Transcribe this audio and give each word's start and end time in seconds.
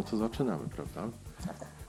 No 0.00 0.06
to 0.10 0.16
zaczynamy, 0.16 0.68
prawda? 0.68 1.08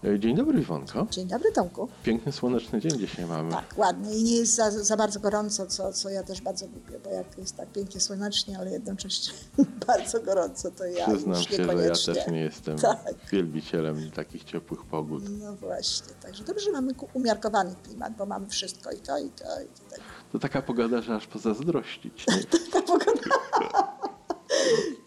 E, 0.03 0.19
Dzień 0.19 0.35
dobry 0.35 0.59
Iwonko. 0.61 1.07
Dzień 1.11 1.27
dobry 1.27 1.51
Tomku. 1.51 1.87
Piękny, 2.03 2.31
słoneczny 2.31 2.81
dzień 2.81 2.91
dzisiaj 2.99 3.25
mamy. 3.25 3.51
Tak, 3.51 3.77
ładny 3.77 4.15
i 4.15 4.23
nie 4.23 4.35
jest 4.35 4.55
za, 4.55 4.71
za 4.71 4.97
bardzo 4.97 5.19
gorąco, 5.19 5.67
co, 5.67 5.93
co 5.93 6.09
ja 6.09 6.23
też 6.23 6.41
bardzo 6.41 6.65
lubię, 6.65 6.99
bo 7.03 7.09
jak 7.09 7.37
jest 7.37 7.57
tak 7.57 7.71
pięknie 7.71 8.01
słonecznie, 8.01 8.57
ale 8.59 8.71
jednocześnie 8.71 9.33
bardzo 9.87 10.21
gorąco, 10.21 10.71
to 10.71 10.85
ja 10.85 11.07
Przyznam 11.07 11.41
się, 11.43 11.55
że 11.55 11.73
ja 11.75 11.91
też 11.95 12.27
nie 12.31 12.39
jestem 12.41 12.77
Tak. 12.87 12.97
wielbicielem 13.31 14.11
takich 14.11 14.43
ciepłych 14.43 14.85
pogód. 14.85 15.23
No 15.39 15.55
właśnie, 15.55 16.13
także 16.21 16.43
dobrze, 16.43 16.65
że 16.65 16.71
mamy 16.71 16.93
umiarkowany 17.13 17.75
klimat, 17.83 18.13
bo 18.17 18.25
mamy 18.25 18.47
wszystko 18.47 18.91
i 18.91 18.97
to, 18.97 19.17
i 19.19 19.29
to, 19.29 19.61
i 19.61 19.65
to. 19.65 20.01
To 20.31 20.39
taka 20.39 20.61
pogoda, 20.61 21.01
że 21.01 21.15
aż 21.15 21.27
pozazdrościć. 21.27 22.25
Taka 22.73 22.81
pogoda. 22.87 23.21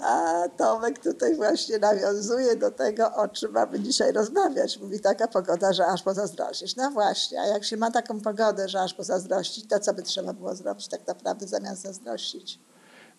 A 0.04 0.48
Tomek 0.56 0.98
tutaj 0.98 1.36
właśnie 1.36 1.78
nawiązuje 1.78 2.56
do 2.56 2.70
tego, 2.70 3.14
o 3.14 3.28
czym 3.28 3.52
mamy 3.52 3.80
dzisiaj 3.80 4.12
rozmawiać. 4.12 4.78
Mówi 4.80 5.00
taka 5.00 5.28
pogoda, 5.28 5.72
że 5.72 5.86
aż 5.86 6.02
pozazdrościsz. 6.02 6.76
No 6.76 6.90
właśnie, 6.90 7.40
a 7.40 7.46
jak 7.46 7.64
się 7.64 7.76
ma 7.76 7.90
taką 7.90 8.20
pogodę, 8.20 8.68
że 8.68 8.80
aż 8.80 8.94
pozazdrościć, 8.94 9.68
to 9.68 9.80
co 9.80 9.94
by 9.94 10.02
trzeba 10.02 10.32
było 10.32 10.54
zrobić 10.54 10.88
tak 10.88 11.06
naprawdę 11.06 11.46
zamiast 11.46 11.82
zazdrościć? 11.82 12.58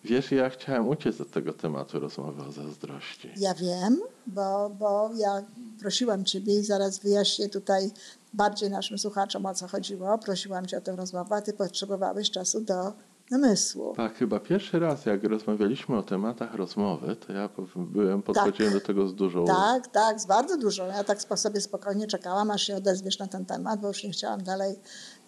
Wiesz, 0.04 0.32
ja 0.32 0.50
chciałem 0.50 0.88
uciec 0.88 1.20
od 1.20 1.30
tego 1.30 1.52
tematu 1.52 2.00
rozmowy 2.00 2.42
o 2.42 2.52
zazdrości. 2.52 3.30
Ja 3.36 3.54
wiem, 3.54 4.00
bo, 4.26 4.70
bo 4.70 5.10
ja 5.16 5.42
prosiłam 5.80 6.24
Ciebie 6.24 6.58
i 6.58 6.64
zaraz 6.64 6.98
wyjaśnię 6.98 7.48
tutaj 7.48 7.90
bardziej 8.34 8.70
naszym 8.70 8.98
słuchaczom 8.98 9.46
o 9.46 9.54
co 9.54 9.68
chodziło. 9.68 10.18
Prosiłam 10.18 10.66
Cię 10.66 10.78
o 10.78 10.80
tę 10.80 10.96
rozmowę, 10.96 11.36
a 11.36 11.42
Ty 11.42 11.52
potrzebowałeś 11.52 12.30
czasu 12.30 12.60
do 12.60 12.92
namysłu. 13.30 13.94
Tak, 13.96 14.14
chyba 14.14 14.40
pierwszy 14.40 14.78
raz, 14.78 15.06
jak 15.06 15.24
rozmawialiśmy 15.24 15.96
o 15.96 16.02
tematach 16.02 16.54
rozmowy, 16.54 17.16
to 17.16 17.32
ja 17.32 17.48
byłem, 17.76 18.22
podchodziłem 18.22 18.72
do 18.72 18.80
tego 18.80 19.08
z 19.08 19.14
dużą... 19.14 19.44
Tak, 19.44 19.88
tak, 19.88 20.20
z 20.20 20.26
bardzo 20.26 20.56
dużo. 20.56 20.86
Ja 20.86 21.04
tak 21.04 21.22
sobie 21.22 21.60
spokojnie 21.60 22.06
czekałam, 22.06 22.50
aż 22.50 22.62
się 22.62 22.76
odezwiesz 22.76 23.18
na 23.18 23.26
ten 23.26 23.44
temat, 23.44 23.80
bo 23.80 23.88
już 23.88 24.04
nie 24.04 24.10
chciałam 24.10 24.42
dalej, 24.42 24.78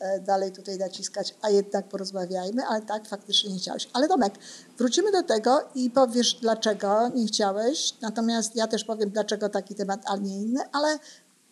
e, 0.01 0.21
dalej 0.21 0.53
tutaj 0.53 0.79
naciskać, 0.79 1.35
a 1.43 1.51
jednak 1.51 1.89
porozmawiajmy, 1.89 2.63
ale 2.67 2.83
tak, 2.83 3.09
faktycznie 3.09 3.53
nie 3.53 3.59
chciałeś. 3.59 3.89
Ale 3.93 4.09
Tomek, 4.09 4.35
wrócimy 4.79 5.13
do 5.13 5.23
tego 5.23 5.69
i 5.75 5.91
powiesz, 5.91 6.35
dlaczego 6.35 7.09
nie 7.09 7.27
chciałeś, 7.27 8.01
natomiast 8.01 8.57
ja 8.57 8.67
też 8.67 8.85
powiem, 8.85 9.11
dlaczego 9.11 9.49
taki 9.49 9.75
temat, 9.75 10.01
a 10.07 10.17
nie 10.17 10.37
inny, 10.37 10.61
ale 10.73 10.99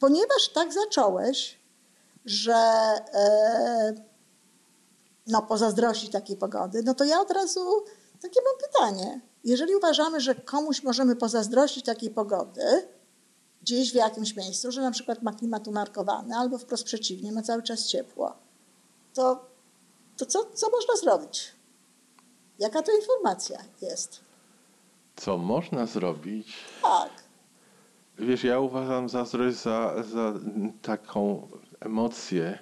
ponieważ 0.01 0.49
tak 0.55 0.73
zacząłeś, 0.73 1.59
że 2.25 2.55
e, 3.15 4.16
no, 5.27 5.43
pozazdrościć 5.43 6.11
takiej 6.11 6.37
pogody, 6.37 6.83
no 6.83 6.95
to 6.95 7.05
ja 7.05 7.21
od 7.21 7.31
razu 7.31 7.85
takie 8.23 8.41
mam 8.45 8.71
pytanie. 8.71 9.21
Jeżeli 9.45 9.77
uważamy, 9.77 10.21
że 10.21 10.35
komuś 10.35 10.83
możemy 10.83 11.17
pozazdrościć 11.17 11.85
takiej 11.85 12.11
pogody, 12.11 12.89
gdzieś 13.63 13.93
w 13.93 13.95
jakimś 13.95 14.37
miejscu, 14.37 14.73
że 14.73 14.81
na 14.81 14.91
przykład 14.91 15.23
ma 15.23 15.33
klimat 15.33 15.69
umarkowany, 15.69 16.37
albo 16.37 16.59
wprost 16.59 16.85
przeciwnie, 16.85 17.33
ma 17.33 17.43
cały 17.43 17.63
czas 17.63 17.87
ciepło, 17.87 18.33
to, 19.15 19.45
to 20.17 20.27
co, 20.27 20.45
co 20.55 20.71
można 20.71 20.97
zrobić? 20.97 21.53
Jaka 22.59 22.83
to 22.83 22.93
informacja 22.93 23.59
jest? 23.83 24.21
Co 25.17 25.39
można 25.39 25.87
zrobić? 25.87 26.55
Tak, 26.83 27.11
Wiesz, 28.19 28.45
ja 28.45 28.61
uważam 28.61 29.09
zazdrość 29.09 29.57
za, 29.57 30.03
za 30.03 30.33
taką 30.83 31.49
emocję, 31.81 32.59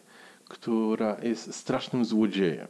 która 0.54 1.16
jest 1.22 1.54
strasznym 1.54 2.04
złodziejem. 2.04 2.68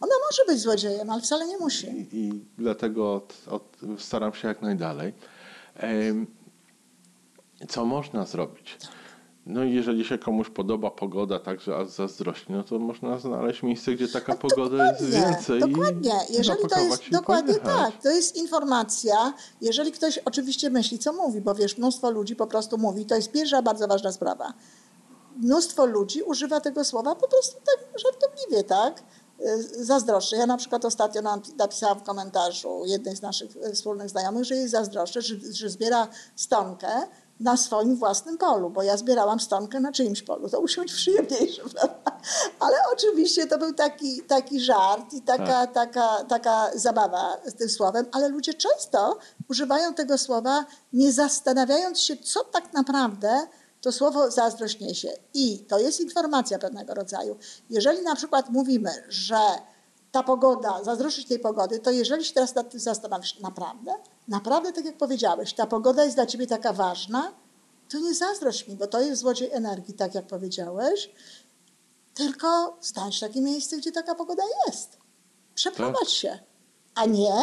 ona 0.00 0.14
może 0.30 0.44
być 0.46 0.58
złodziejem, 0.60 1.10
ale 1.10 1.22
wcale 1.22 1.46
nie 1.46 1.58
musi. 1.58 1.86
I, 1.86 2.16
i 2.16 2.44
dlatego 2.58 3.14
od, 3.14 3.34
od, 3.50 3.76
staram 3.98 4.34
się 4.34 4.48
jak 4.48 4.62
najdalej. 4.62 5.12
Em, 5.76 6.26
Co 7.68 7.84
można 7.84 8.26
zrobić? 8.26 8.78
No 9.46 9.64
i 9.64 9.74
jeżeli 9.74 10.04
się 10.04 10.18
komuś 10.18 10.48
podoba 10.48 10.90
pogoda, 10.90 11.38
także 11.38 11.76
aż 11.76 11.88
zazdrości, 11.88 12.46
no 12.48 12.62
to 12.62 12.78
można 12.78 13.18
znaleźć 13.18 13.62
miejsce, 13.62 13.92
gdzie 13.92 14.08
taka 14.08 14.34
pogoda 14.34 14.92
jest 14.92 15.04
więcej. 15.04 15.60
Dokładnie. 15.60 16.12
Jeżeli 16.30 16.68
to 16.68 16.80
jest 16.80 17.10
dokładnie 17.10 17.54
pojechać. 17.54 17.92
tak, 17.92 18.02
to 18.02 18.10
jest 18.10 18.36
informacja. 18.36 19.34
Jeżeli 19.60 19.92
ktoś 19.92 20.18
oczywiście 20.18 20.70
myśli, 20.70 20.98
co 20.98 21.12
mówi, 21.12 21.40
bo 21.40 21.54
wiesz, 21.54 21.78
mnóstwo 21.78 22.10
ludzi 22.10 22.36
po 22.36 22.46
prostu 22.46 22.78
mówi, 22.78 23.06
to 23.06 23.14
jest 23.16 23.32
pierwsza 23.32 23.62
bardzo 23.62 23.88
ważna 23.88 24.12
sprawa. 24.12 24.52
Mnóstwo 25.40 25.86
ludzi 25.86 26.22
używa 26.22 26.60
tego 26.60 26.84
słowa 26.84 27.14
po 27.14 27.28
prostu 27.28 27.56
tak 27.66 28.00
żartobliwie, 28.00 28.64
tak? 28.64 29.02
Y, 29.40 29.84
Zazdroszczę. 29.84 30.36
Ja 30.36 30.46
na 30.46 30.56
przykład 30.56 30.84
ostatnio 30.84 31.22
napisałam 31.56 31.98
w 32.00 32.02
komentarzu 32.02 32.82
jednej 32.86 33.16
z 33.16 33.22
naszych 33.22 33.56
y, 33.56 33.72
wspólnych 33.72 34.08
znajomych, 34.08 34.44
że 34.44 34.56
jej 34.56 34.68
zazdroszczę, 34.68 35.22
że, 35.22 35.34
że 35.52 35.70
zbiera 35.70 36.08
stonkę 36.36 36.88
na 37.40 37.56
swoim 37.56 37.96
własnym 37.96 38.38
polu, 38.38 38.70
bo 38.70 38.82
ja 38.82 38.96
zbierałam 38.96 39.40
stonkę 39.40 39.80
na 39.80 39.92
czyimś 39.92 40.22
polu. 40.22 40.48
To 40.48 40.60
musi 40.60 40.80
być 40.80 40.92
przyjemniejsze, 40.92 41.62
prawda? 41.74 42.20
Ale 42.60 42.76
oczywiście 42.92 43.46
to 43.46 43.58
był 43.58 43.74
taki, 43.74 44.22
taki 44.22 44.60
żart 44.60 45.12
i 45.12 45.22
taka, 45.22 45.46
Tak. 45.46 45.72
taka, 45.72 46.24
taka 46.24 46.70
zabawa 46.74 47.36
z 47.46 47.54
tym 47.54 47.68
słowem, 47.68 48.06
ale 48.12 48.28
ludzie 48.28 48.54
często 48.54 49.18
używają 49.50 49.94
tego 49.94 50.18
słowa, 50.18 50.64
nie 50.92 51.12
zastanawiając 51.12 52.00
się, 52.00 52.16
co 52.16 52.44
tak 52.44 52.72
naprawdę 52.72 53.46
to 53.80 53.92
słowo 53.92 54.30
zazdrość 54.30 54.80
niesie. 54.80 55.08
I 55.34 55.58
to 55.58 55.78
jest 55.78 56.00
informacja 56.00 56.58
pewnego 56.58 56.94
rodzaju. 56.94 57.36
Jeżeli 57.70 58.02
na 58.02 58.16
przykład 58.16 58.50
mówimy, 58.50 58.90
że 59.08 59.38
ta 60.12 60.22
pogoda, 60.22 60.84
zazdroszczyć 60.84 61.28
tej 61.28 61.38
pogody, 61.38 61.78
to 61.78 61.90
jeżeli 61.90 62.24
się 62.24 62.34
teraz 62.34 62.54
nad 62.54 62.70
tym 62.70 62.80
zastanowisz, 62.80 63.40
naprawdę, 63.40 63.94
naprawdę 64.28 64.72
tak 64.72 64.84
jak 64.84 64.98
powiedziałeś, 64.98 65.54
ta 65.54 65.66
pogoda 65.66 66.04
jest 66.04 66.16
dla 66.16 66.26
ciebie 66.26 66.46
taka 66.46 66.72
ważna, 66.72 67.32
to 67.88 67.98
nie 67.98 68.14
zazdrość 68.14 68.68
mi, 68.68 68.76
bo 68.76 68.86
to 68.86 69.00
jest 69.00 69.20
złodziej 69.20 69.52
energii, 69.52 69.94
tak 69.94 70.14
jak 70.14 70.26
powiedziałeś, 70.26 71.10
tylko 72.14 72.76
znajdź 72.80 73.20
takie 73.20 73.40
miejsce, 73.40 73.76
gdzie 73.76 73.92
taka 73.92 74.14
pogoda 74.14 74.42
jest. 74.66 74.98
Przeprowadź 75.54 76.10
się. 76.10 76.38
A 76.94 77.06
nie, 77.06 77.34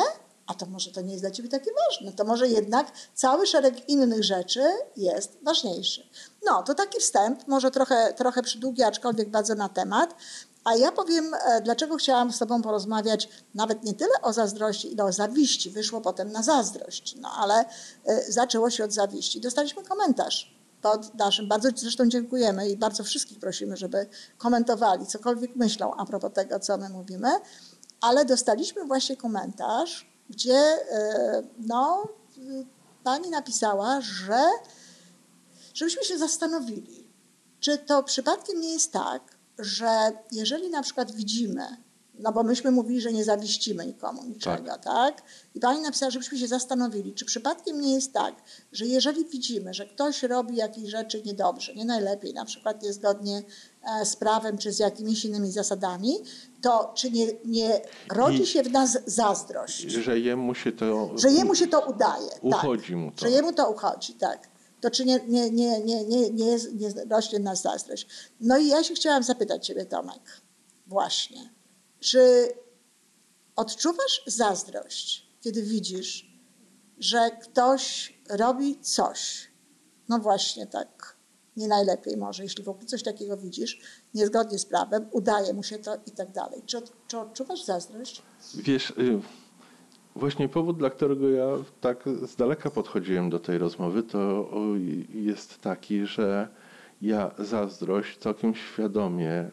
a 0.47 0.53
to 0.53 0.65
może 0.65 0.91
to 0.91 1.01
nie 1.01 1.11
jest 1.11 1.23
dla 1.23 1.31
ciebie 1.31 1.49
takie 1.49 1.71
ważne. 1.87 2.13
To 2.13 2.23
może 2.25 2.47
jednak 2.47 2.91
cały 3.13 3.47
szereg 3.47 3.89
innych 3.89 4.23
rzeczy 4.23 4.63
jest 4.95 5.37
ważniejszy. 5.43 6.09
No, 6.45 6.63
to 6.63 6.73
taki 6.73 6.99
wstęp, 6.99 7.47
może 7.47 7.71
trochę, 7.71 8.13
trochę 8.13 8.41
przydługi, 8.43 8.83
aczkolwiek 8.83 9.29
bardzo 9.29 9.55
na 9.55 9.69
temat. 9.69 10.15
A 10.63 10.75
ja 10.75 10.91
powiem, 10.91 11.33
e, 11.33 11.61
dlaczego 11.61 11.95
chciałam 11.95 12.31
z 12.31 12.39
Tobą 12.39 12.61
porozmawiać 12.61 13.29
nawet 13.55 13.83
nie 13.83 13.93
tyle 13.93 14.21
o 14.21 14.33
zazdrości, 14.33 14.93
ile 14.93 15.03
o 15.03 15.11
zawiści. 15.11 15.69
Wyszło 15.69 16.01
potem 16.01 16.31
na 16.31 16.43
zazdrość, 16.43 17.15
no 17.21 17.29
ale 17.37 17.65
e, 18.05 18.31
zaczęło 18.31 18.69
się 18.69 18.83
od 18.83 18.93
zawiści. 18.93 19.41
Dostaliśmy 19.41 19.83
komentarz 19.83 20.57
pod 20.81 21.15
naszym, 21.15 21.47
bardzo 21.47 21.69
zresztą 21.75 22.07
dziękujemy 22.07 22.69
i 22.69 22.77
bardzo 22.77 23.03
wszystkich 23.03 23.39
prosimy, 23.39 23.77
żeby 23.77 24.07
komentowali, 24.37 25.05
cokolwiek 25.05 25.55
myślą 25.55 25.93
a 25.93 26.05
propos 26.05 26.33
tego, 26.33 26.59
co 26.59 26.77
my 26.77 26.89
mówimy, 26.89 27.29
ale 28.01 28.25
dostaliśmy 28.25 28.85
właśnie 28.85 29.17
komentarz, 29.17 30.16
gdzie 30.29 30.55
e, 30.55 31.43
no, 31.57 32.07
pani 33.03 33.29
napisała, 33.29 34.01
że 34.01 34.49
żebyśmy 35.73 36.03
się 36.03 36.17
zastanowili, 36.17 37.07
czy 37.59 37.77
to 37.77 38.03
przypadkiem 38.03 38.61
nie 38.61 38.69
jest 38.73 38.91
tak, 38.91 39.37
że 39.59 40.11
jeżeli 40.31 40.69
na 40.69 40.83
przykład 40.83 41.11
widzimy, 41.11 41.77
no 42.19 42.31
bo 42.31 42.43
myśmy 42.43 42.71
mówili, 42.71 43.01
że 43.01 43.13
nie 43.13 43.23
zawiścimy 43.23 43.85
nikomu 43.85 44.23
niczego, 44.23 44.77
tak? 44.83 45.21
I 45.55 45.59
pani 45.59 45.81
napisała, 45.81 46.09
żebyśmy 46.11 46.37
się 46.37 46.47
zastanowili, 46.47 47.13
czy 47.13 47.25
przypadkiem 47.25 47.81
nie 47.81 47.93
jest 47.93 48.13
tak, 48.13 48.35
że 48.71 48.85
jeżeli 48.85 49.25
widzimy, 49.25 49.73
że 49.73 49.85
ktoś 49.85 50.23
robi 50.23 50.55
jakieś 50.55 50.89
rzeczy 50.89 51.21
niedobrze, 51.25 51.75
nie 51.75 51.85
najlepiej, 51.85 52.33
na 52.33 52.45
przykład 52.45 52.83
niezgodnie 52.83 53.41
e, 54.01 54.05
z 54.05 54.15
prawem 54.15 54.57
czy 54.57 54.71
z 54.71 54.79
jakimiś 54.79 55.25
innymi 55.25 55.51
zasadami, 55.51 56.17
to 56.61 56.91
czy 56.95 57.11
nie, 57.11 57.27
nie 57.45 57.81
rodzi 58.15 58.41
I- 58.43 58.47
się 58.47 58.63
w 58.63 58.71
nas 58.71 58.97
zazdrość, 59.05 59.81
Że 59.81 60.19
jemu 60.19 60.55
się 60.55 60.71
to... 60.71 61.11
że 61.17 61.31
jemu 61.31 61.55
się 61.55 61.67
to 61.67 61.81
udaje. 61.89 62.29
Uchodzi 62.41 62.87
tak, 62.87 62.95
mu 62.95 63.11
to. 63.11 63.17
Że 63.25 63.31
jemu 63.31 63.53
to 63.53 63.69
uchodzi, 63.71 64.13
tak. 64.13 64.47
To 64.81 64.91
czy 64.91 65.05
nie, 65.05 65.19
nie, 65.27 65.51
nie, 65.51 65.79
nie, 65.79 66.03
nie, 66.05 66.29
nie, 66.29 66.57
nie 66.73 66.89
rośnie 67.09 67.39
w 67.39 67.43
nas 67.43 67.61
zazdrość. 67.61 68.07
No 68.41 68.57
i 68.57 68.67
ja 68.67 68.83
się 68.83 68.93
chciałam 68.93 69.23
zapytać 69.23 69.67
Ciebie, 69.67 69.85
Tomek, 69.85 70.41
właśnie, 70.87 71.49
czy 71.99 72.49
odczuwasz 73.55 74.21
zazdrość, 74.25 75.27
kiedy 75.41 75.63
widzisz, 75.63 76.27
że 76.99 77.31
ktoś 77.41 78.13
robi 78.29 78.79
coś, 78.79 79.51
no 80.09 80.19
właśnie 80.19 80.67
tak, 80.67 81.17
nie 81.57 81.67
najlepiej 81.67 82.17
może, 82.17 82.43
jeśli 82.43 82.63
w 82.63 82.69
ogóle 82.69 82.85
coś 82.85 83.03
takiego 83.03 83.37
widzisz, 83.37 83.79
niezgodnie 84.13 84.59
z 84.59 84.65
prawem, 84.65 85.07
udaje 85.11 85.53
mu 85.53 85.63
się 85.63 85.79
to 85.79 85.95
i 86.05 86.11
tak 86.11 86.31
dalej. 86.31 86.61
Czy, 86.65 86.81
czy 87.07 87.19
odczuwasz 87.19 87.63
zazdrość? 87.63 88.21
Wiesz, 88.55 88.89
y, 88.89 89.19
właśnie 90.15 90.49
powód, 90.49 90.77
dla 90.77 90.89
którego 90.89 91.29
ja 91.29 91.47
tak 91.81 92.03
z 92.27 92.35
daleka 92.35 92.69
podchodziłem 92.69 93.29
do 93.29 93.39
tej 93.39 93.57
rozmowy, 93.57 94.03
to 94.03 94.49
jest 95.13 95.61
taki, 95.61 96.05
że 96.05 96.47
ja 97.01 97.31
zazdrość 97.39 98.17
całkiem 98.17 98.55
świadomie, 98.55 99.51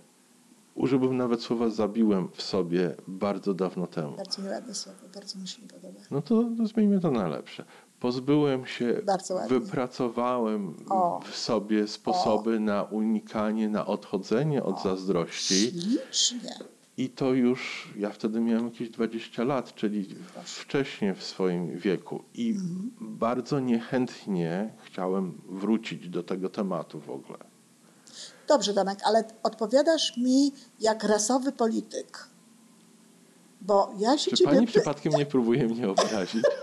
użyłbym 0.74 1.16
nawet 1.16 1.42
słowa 1.42 1.68
zabiłem 1.70 2.28
w 2.32 2.42
sobie 2.42 2.94
bardzo 3.08 3.54
dawno 3.54 3.86
temu. 3.86 4.16
Bardzo 4.16 4.42
nieładne 4.42 4.74
słowo, 4.74 4.98
bardzo 5.14 5.38
mi 5.38 5.48
się 5.48 5.62
podoba. 5.62 6.00
No 6.10 6.22
to 6.22 6.44
zmieńmy 6.64 7.00
to 7.00 7.10
na 7.10 7.28
lepsze. 7.28 7.64
pozbyłem 8.00 8.66
się, 8.66 9.02
wypracowałem 9.48 10.74
O. 10.90 11.20
w 11.24 11.36
sobie 11.36 11.86
sposoby 11.86 12.60
na 12.60 12.82
unikanie, 12.82 13.68
na 13.68 13.86
odchodzenie 13.86 14.62
od 14.62 14.82
zazdrości. 14.82 15.54
Ślicznie. 15.54 16.50
I 16.96 17.08
to 17.08 17.32
już, 17.32 17.88
ja 17.98 18.10
wtedy 18.10 18.40
miałem 18.40 18.64
jakieś 18.64 18.90
20 18.90 19.44
lat, 19.44 19.74
czyli 19.74 20.06
wcześniej 20.44 21.14
w 21.14 21.22
swoim 21.24 21.78
wieku. 21.78 22.22
I 22.34 22.50
Mhm. 22.50 22.90
bardzo 23.00 23.60
niechętnie 23.60 24.74
chciałem 24.84 25.40
wrócić 25.48 26.08
do 26.08 26.22
tego 26.22 26.48
tematu 26.48 27.00
w 27.00 27.10
ogóle. 27.10 27.38
Dobrze, 28.48 28.74
Tomek, 28.74 28.98
ale 29.04 29.24
odpowiadasz 29.42 30.16
mi 30.16 30.52
jak 30.80 31.04
rasowy 31.04 31.52
polityk. 31.52 32.28
Bo 33.60 33.92
ja 33.98 34.18
się 34.18 34.30
Czy 34.30 34.36
ciebie... 34.36 34.52
pani 34.52 34.66
przypadkiem 34.66 35.12
nie 35.12 35.26
próbuje 35.26 35.66
mnie 35.66 35.88
obrazić? 35.90 36.44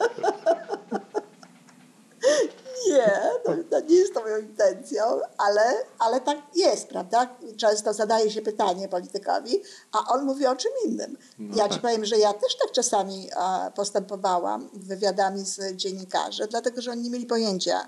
Nie, 2.90 3.22
to, 3.46 3.52
to 3.70 3.80
nie 3.80 3.96
jest 3.96 4.14
to 4.14 4.22
moją 4.22 4.38
intencją, 4.38 5.04
ale, 5.38 5.62
ale 6.00 6.22
tak 6.22 6.38
jest, 6.56 6.88
prawda? 6.88 7.28
Często 7.58 7.94
zadaje 7.94 8.32
się 8.32 8.42
pytanie 8.42 8.90
politykowi, 8.90 9.62
a 9.92 10.14
on 10.14 10.26
mówi 10.26 10.46
o 10.48 10.56
czym 10.56 10.72
innym. 10.86 11.18
No 11.40 11.58
ja 11.58 11.64
tak. 11.64 11.74
ci 11.74 11.80
powiem, 11.80 12.06
że 12.06 12.18
ja 12.18 12.34
też 12.34 12.58
tak 12.58 12.72
czasami 12.72 13.30
postępowałam 13.76 14.70
wywiadami 14.74 15.46
z 15.46 15.76
dziennikarzy, 15.76 16.48
dlatego 16.48 16.82
że 16.82 16.92
oni 16.92 17.02
nie 17.02 17.10
mieli 17.10 17.26
pojęcia 17.26 17.88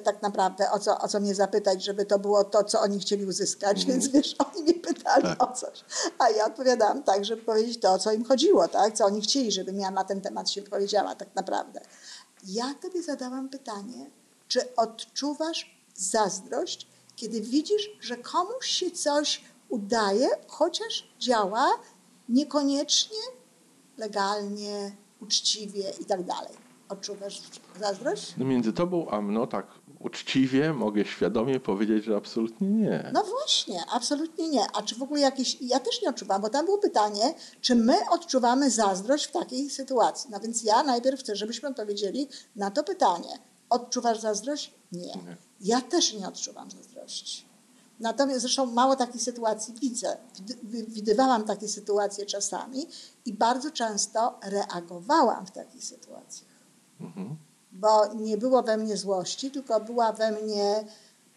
tak 0.00 0.22
naprawdę 0.22 0.70
o 0.70 0.78
co, 0.78 0.98
o 0.98 1.08
co 1.08 1.20
mnie 1.20 1.34
zapytać, 1.34 1.84
żeby 1.84 2.06
to 2.06 2.18
było 2.18 2.44
to, 2.44 2.64
co 2.64 2.80
oni 2.80 2.98
chcieli 2.98 3.26
uzyskać, 3.26 3.84
więc 3.84 4.08
wiesz, 4.08 4.36
oni 4.38 4.62
mnie 4.62 4.74
pytali. 4.74 5.22
Tak. 5.22 5.42
o 5.42 5.52
coś, 5.52 5.84
a 6.18 6.30
ja 6.30 6.46
odpowiadałam 6.46 7.02
tak, 7.02 7.24
żeby 7.24 7.42
powiedzieć 7.42 7.80
to, 7.80 7.92
o 7.92 7.98
co 7.98 8.12
im 8.12 8.24
chodziło, 8.24 8.68
tak? 8.68 8.94
co 8.94 9.04
oni 9.04 9.20
chcieli, 9.20 9.52
żebym 9.52 9.78
ja 9.78 9.90
na 9.90 10.04
ten 10.04 10.20
temat 10.20 10.50
się 10.50 10.62
powiedziała 10.62 11.14
tak 11.14 11.28
naprawdę. 11.34 11.80
Ja 12.44 12.74
tobie 12.74 13.02
zadałam 13.02 13.48
pytanie, 13.48 14.10
czy 14.48 14.74
odczuwasz 14.76 15.80
zazdrość, 15.94 16.86
kiedy 17.16 17.40
widzisz, 17.40 17.90
że 18.00 18.16
komuś 18.16 18.66
się 18.66 18.90
coś 18.90 19.44
udaje, 19.68 20.28
chociaż 20.46 21.08
działa 21.18 21.66
niekoniecznie 22.28 23.18
legalnie, 23.98 24.96
uczciwie 25.20 25.90
i 26.00 26.04
tak 26.04 26.22
dalej. 26.22 26.52
Odczuwasz 26.88 27.42
zazdrość? 27.80 28.34
No 28.36 28.44
między 28.44 28.72
tobą 28.72 29.08
a 29.10 29.20
mną 29.20 29.46
tak 29.46 29.66
uczciwie 30.04 30.72
mogę 30.72 31.04
świadomie 31.04 31.60
powiedzieć, 31.60 32.04
że 32.04 32.16
absolutnie 32.16 32.68
nie. 32.68 33.10
No 33.12 33.24
właśnie, 33.24 33.84
absolutnie 33.92 34.48
nie. 34.48 34.66
A 34.74 34.82
czy 34.82 34.94
w 34.94 35.02
ogóle 35.02 35.20
jakieś. 35.20 35.56
Ja 35.60 35.80
też 35.80 36.02
nie 36.02 36.08
odczuwam, 36.08 36.42
bo 36.42 36.48
tam 36.50 36.64
było 36.64 36.78
pytanie, 36.78 37.34
czy 37.60 37.74
my 37.74 37.94
odczuwamy 38.10 38.70
zazdrość 38.70 39.24
w 39.24 39.30
takiej 39.32 39.70
sytuacji. 39.70 40.30
No 40.30 40.40
więc 40.40 40.62
ja 40.62 40.82
najpierw 40.82 41.20
chcę, 41.20 41.36
żebyśmy 41.36 41.68
odpowiedzieli 41.68 42.28
na 42.56 42.70
to 42.70 42.84
pytanie. 42.84 43.38
Odczuwasz 43.70 44.20
zazdrość? 44.20 44.74
Nie. 44.92 45.00
Nie. 45.00 45.36
Ja 45.60 45.80
też 45.80 46.12
nie 46.14 46.28
odczuwam 46.28 46.70
zazdrości. 46.70 47.44
Natomiast 48.00 48.40
zresztą 48.40 48.66
mało 48.66 48.96
takich 48.96 49.22
sytuacji 49.22 49.74
widzę. 49.80 50.16
Wid- 50.46 50.58
wi- 50.64 50.84
Widywałam 50.88 51.44
takie 51.44 51.68
sytuacje 51.68 52.26
czasami 52.26 52.86
i 53.26 53.32
bardzo 53.32 53.70
często 53.70 54.38
reagowałam 54.42 55.46
w 55.46 55.50
takich 55.50 55.84
sytuacjach 55.84 56.50
Mhm. 57.00 57.36
Bo 57.74 58.14
nie 58.14 58.38
było 58.38 58.62
we 58.62 58.76
mnie 58.76 58.96
złości, 58.96 59.50
tylko 59.50 59.80
była 59.80 60.12
we 60.12 60.32
mnie 60.32 60.84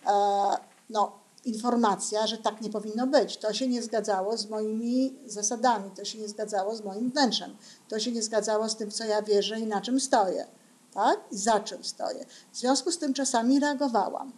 e, 0.08 0.58
no, 0.90 1.12
informacja, 1.46 2.28
że 2.28 2.38
tak 2.38 2.62
nie 2.62 2.70
powinno 2.70 3.08
być. 3.08 3.38
To 3.38 3.54
się 3.54 3.68
nie 3.68 3.82
zgadzało 3.82 4.38
z 4.38 4.50
moimi 4.50 5.16
zasadami, 5.26 5.92
to 5.92 6.06
się 6.06 6.20
nie 6.20 6.28
zgadzało 6.28 6.76
z 6.76 6.84
moim 6.84 7.12
wnętrzem, 7.12 7.58
to 7.90 8.00
się 8.00 8.12
nie 8.12 8.24
zgadzało 8.24 8.70
z 8.70 8.76
tym, 8.76 8.92
co 8.92 9.04
ja 9.04 9.22
wierzę 9.22 9.60
i 9.60 9.68
na 9.68 9.82
czym 9.82 10.00
stoję, 10.00 10.48
tak? 10.94 11.20
I 11.32 11.38
za 11.38 11.60
czym 11.60 11.84
stoję. 11.84 12.26
W 12.52 12.58
związku 12.58 12.92
z 12.92 12.98
tym 12.98 13.14
czasami 13.14 13.60
reagowałam. 13.60 14.32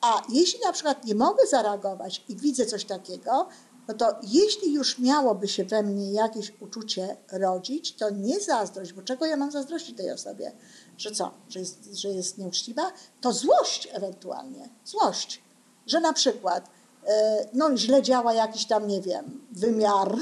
A 0.00 0.22
jeśli 0.28 0.60
na 0.60 0.72
przykład 0.72 1.04
nie 1.04 1.14
mogę 1.14 1.46
zareagować 1.46 2.24
i 2.28 2.36
widzę 2.36 2.66
coś 2.66 2.84
takiego, 2.84 3.48
no 3.88 3.94
to 3.94 4.06
jeśli 4.22 4.72
już 4.72 4.98
miałoby 4.98 5.48
się 5.48 5.64
we 5.64 5.82
mnie 5.82 6.12
jakieś 6.12 6.52
uczucie 6.60 7.16
rodzić, 7.32 7.96
to 7.96 8.10
nie 8.10 8.40
zazdrość, 8.40 8.92
bo 8.92 9.02
czego 9.02 9.26
ja 9.26 9.36
mam 9.36 9.50
zazdrościć 9.50 9.96
tej 9.96 10.10
osobie? 10.10 10.52
Że 10.98 11.10
co? 11.10 11.30
Że 11.48 11.60
jest, 11.60 11.94
że 11.94 12.08
jest 12.08 12.38
nieuczciwa? 12.38 12.92
To 13.20 13.32
złość 13.32 13.88
ewentualnie. 13.92 14.68
Złość. 14.84 15.42
Że 15.86 16.00
na 16.00 16.12
przykład 16.12 16.70
e, 17.06 17.46
no, 17.52 17.76
źle 17.76 18.02
działa 18.02 18.32
jakiś 18.34 18.66
tam, 18.66 18.86
nie 18.86 19.00
wiem, 19.00 19.46
wymiar 19.52 20.16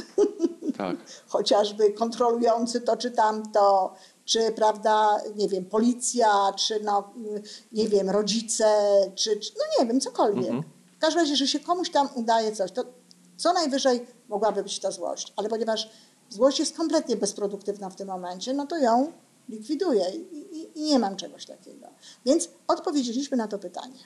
Tak. 0.79 0.97
chociażby 1.29 1.93
kontrolujący 1.93 2.81
to 2.81 2.97
czy 2.97 3.11
tamto, 3.11 3.95
czy 4.25 4.53
prawda, 4.53 5.21
nie 5.37 5.49
wiem, 5.49 5.65
policja, 5.65 6.53
czy 6.57 6.81
no, 6.81 7.11
nie 7.73 7.89
wiem, 7.89 8.11
rodzice, 8.11 8.67
czy, 9.15 9.37
czy 9.37 9.53
no 9.59 9.65
nie 9.81 9.87
wiem, 9.87 10.01
cokolwiek. 10.01 10.45
Mhm. 10.45 10.63
W 10.97 11.01
każdym 11.01 11.23
razie, 11.23 11.37
że 11.37 11.47
się 11.47 11.61
komuś 11.61 11.91
tam 11.91 12.09
udaje 12.15 12.53
coś, 12.53 12.73
to 12.73 12.85
co 13.37 13.53
najwyżej 13.53 14.07
mogłaby 14.29 14.63
być 14.63 14.81
to 14.81 14.93
złość, 14.93 15.33
ale 15.37 15.49
ponieważ 15.49 15.91
złość 16.29 16.59
jest 16.59 16.77
kompletnie 16.77 17.17
bezproduktywna 17.17 17.91
w 17.91 17.97
tym 17.97 18.09
momencie, 18.09 18.55
no 18.55 18.67
to 18.67 18.79
ją 18.79 19.13
likwiduję 19.49 20.05
i, 20.15 20.37
i, 20.37 20.79
i 20.79 20.83
nie 20.83 20.99
mam 20.99 21.17
czegoś 21.17 21.47
takiego. 21.47 21.87
Więc 22.27 22.51
odpowiedzieliśmy 22.69 23.37
na 23.37 23.49
to 23.49 23.59
pytanie. 23.59 23.99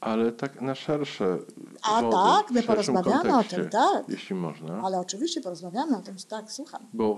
Ale 0.00 0.32
tak 0.32 0.60
na 0.60 0.74
szersze. 0.74 1.38
A 1.82 2.02
wody, 2.02 2.16
tak, 2.16 2.50
my 2.50 2.62
porozmawiamy 2.62 3.38
o 3.38 3.44
tym, 3.44 3.68
tak. 3.68 4.08
Jeśli 4.08 4.34
można. 4.34 4.82
Ale 4.84 5.00
oczywiście 5.00 5.40
porozmawiamy 5.40 5.96
o 5.96 6.00
tym, 6.00 6.16
tak, 6.28 6.52
słucham. 6.52 6.86
Bo 6.92 7.16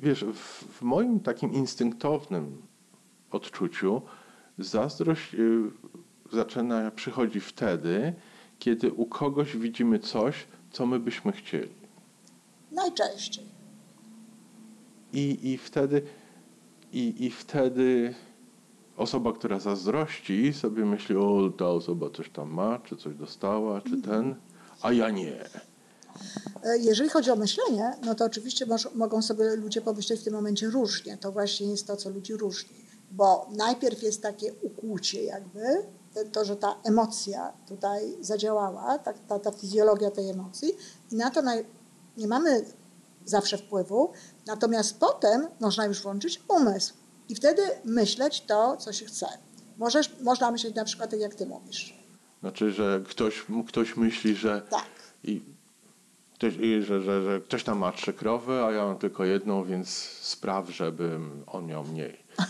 wiesz, 0.00 0.24
w, 0.24 0.64
w 0.78 0.82
moim 0.82 1.20
takim 1.20 1.52
instynktownym 1.52 2.62
odczuciu 3.30 4.02
zazdrość 4.58 5.34
y, 5.34 5.70
zaczyna 6.32 6.90
przychodzi 6.90 7.40
wtedy, 7.40 8.14
kiedy 8.58 8.92
u 8.92 9.06
kogoś 9.06 9.56
widzimy 9.56 9.98
coś, 9.98 10.46
co 10.72 10.86
my 10.86 10.98
byśmy 11.00 11.32
chcieli. 11.32 11.74
Najczęściej. 12.72 13.44
I, 15.12 15.50
i 15.52 15.58
wtedy 15.58 16.02
i, 16.92 17.24
i 17.24 17.30
wtedy 17.30 18.14
osoba, 18.96 19.32
która 19.32 19.58
zazdrości, 19.58 20.52
sobie 20.52 20.84
myśli, 20.84 21.16
o 21.16 21.50
ta 21.58 21.68
osoba 21.68 22.10
coś 22.10 22.30
tam 22.30 22.50
ma, 22.50 22.78
czy 22.78 22.96
coś 22.96 23.14
dostała, 23.14 23.80
czy 23.80 24.02
ten, 24.02 24.34
a 24.82 24.92
ja 24.92 25.10
nie. 25.10 25.44
E, 26.64 26.78
Jeżeli 26.78 27.10
chodzi 27.10 27.30
o 27.30 27.36
myślenie, 27.36 27.92
no 28.04 28.14
to 28.14 28.24
oczywiście 28.24 28.66
moż, 28.66 28.88
mogą 28.94 29.22
sobie 29.22 29.56
ludzie 29.56 29.80
pomyśleć 29.80 30.20
w 30.20 30.24
tym 30.24 30.34
momencie 30.34 30.66
różnie. 30.66 31.16
To 31.18 31.32
właśnie 31.32 31.66
jest 31.66 31.86
to, 31.86 31.96
co 31.96 32.10
ludzi 32.10 32.34
różni. 32.34 32.76
Bo 33.10 33.48
najpierw 33.56 34.02
jest 34.02 34.22
takie 34.22 34.52
ukłucie 34.62 35.22
jakby, 35.24 35.60
to, 36.32 36.44
że 36.44 36.56
ta 36.56 36.76
emocja 36.84 37.52
tutaj 37.68 38.16
zadziałała, 38.20 38.98
ta, 38.98 39.12
ta, 39.12 39.38
ta 39.38 39.50
fizjologia 39.50 40.10
tej 40.10 40.30
emocji 40.30 40.72
i 41.10 41.16
na 41.16 41.30
to 41.30 41.42
naj, 41.42 41.64
nie 42.16 42.28
mamy 42.28 42.64
zawsze 43.24 43.58
wpływu, 43.58 44.12
natomiast 44.46 45.00
potem 45.00 45.48
można 45.60 45.86
już 45.86 46.02
włączyć 46.02 46.42
umysł 46.48 46.94
i 47.28 47.34
wtedy 47.34 47.62
myśleć 47.84 48.40
to, 48.40 48.76
co 48.76 48.92
się 48.92 49.06
chce. 49.06 49.26
Możesz, 49.78 50.20
można 50.20 50.50
myśleć 50.50 50.74
na 50.74 50.84
przykład 50.84 51.10
tak, 51.10 51.20
jak 51.20 51.34
ty 51.34 51.46
mówisz. 51.46 51.98
Znaczy, 52.40 52.72
że 52.72 53.00
ktoś, 53.08 53.46
ktoś 53.68 53.96
myśli, 53.96 54.34
że 54.34 54.62
Tak. 54.70 54.86
I 55.24 55.42
ktoś, 56.34 56.54
i 56.56 56.82
że, 56.82 57.02
że, 57.02 57.22
że 57.22 57.40
ktoś 57.40 57.64
tam 57.64 57.78
ma 57.78 57.92
trzy 57.92 58.12
krowy, 58.12 58.64
a 58.64 58.72
ja 58.72 58.84
mam 58.84 58.98
tylko 58.98 59.24
jedną, 59.24 59.64
więc 59.64 59.88
spraw, 60.20 60.70
żebym 60.70 61.44
on 61.46 61.66
miał 61.66 61.84
mniej. 61.84 62.18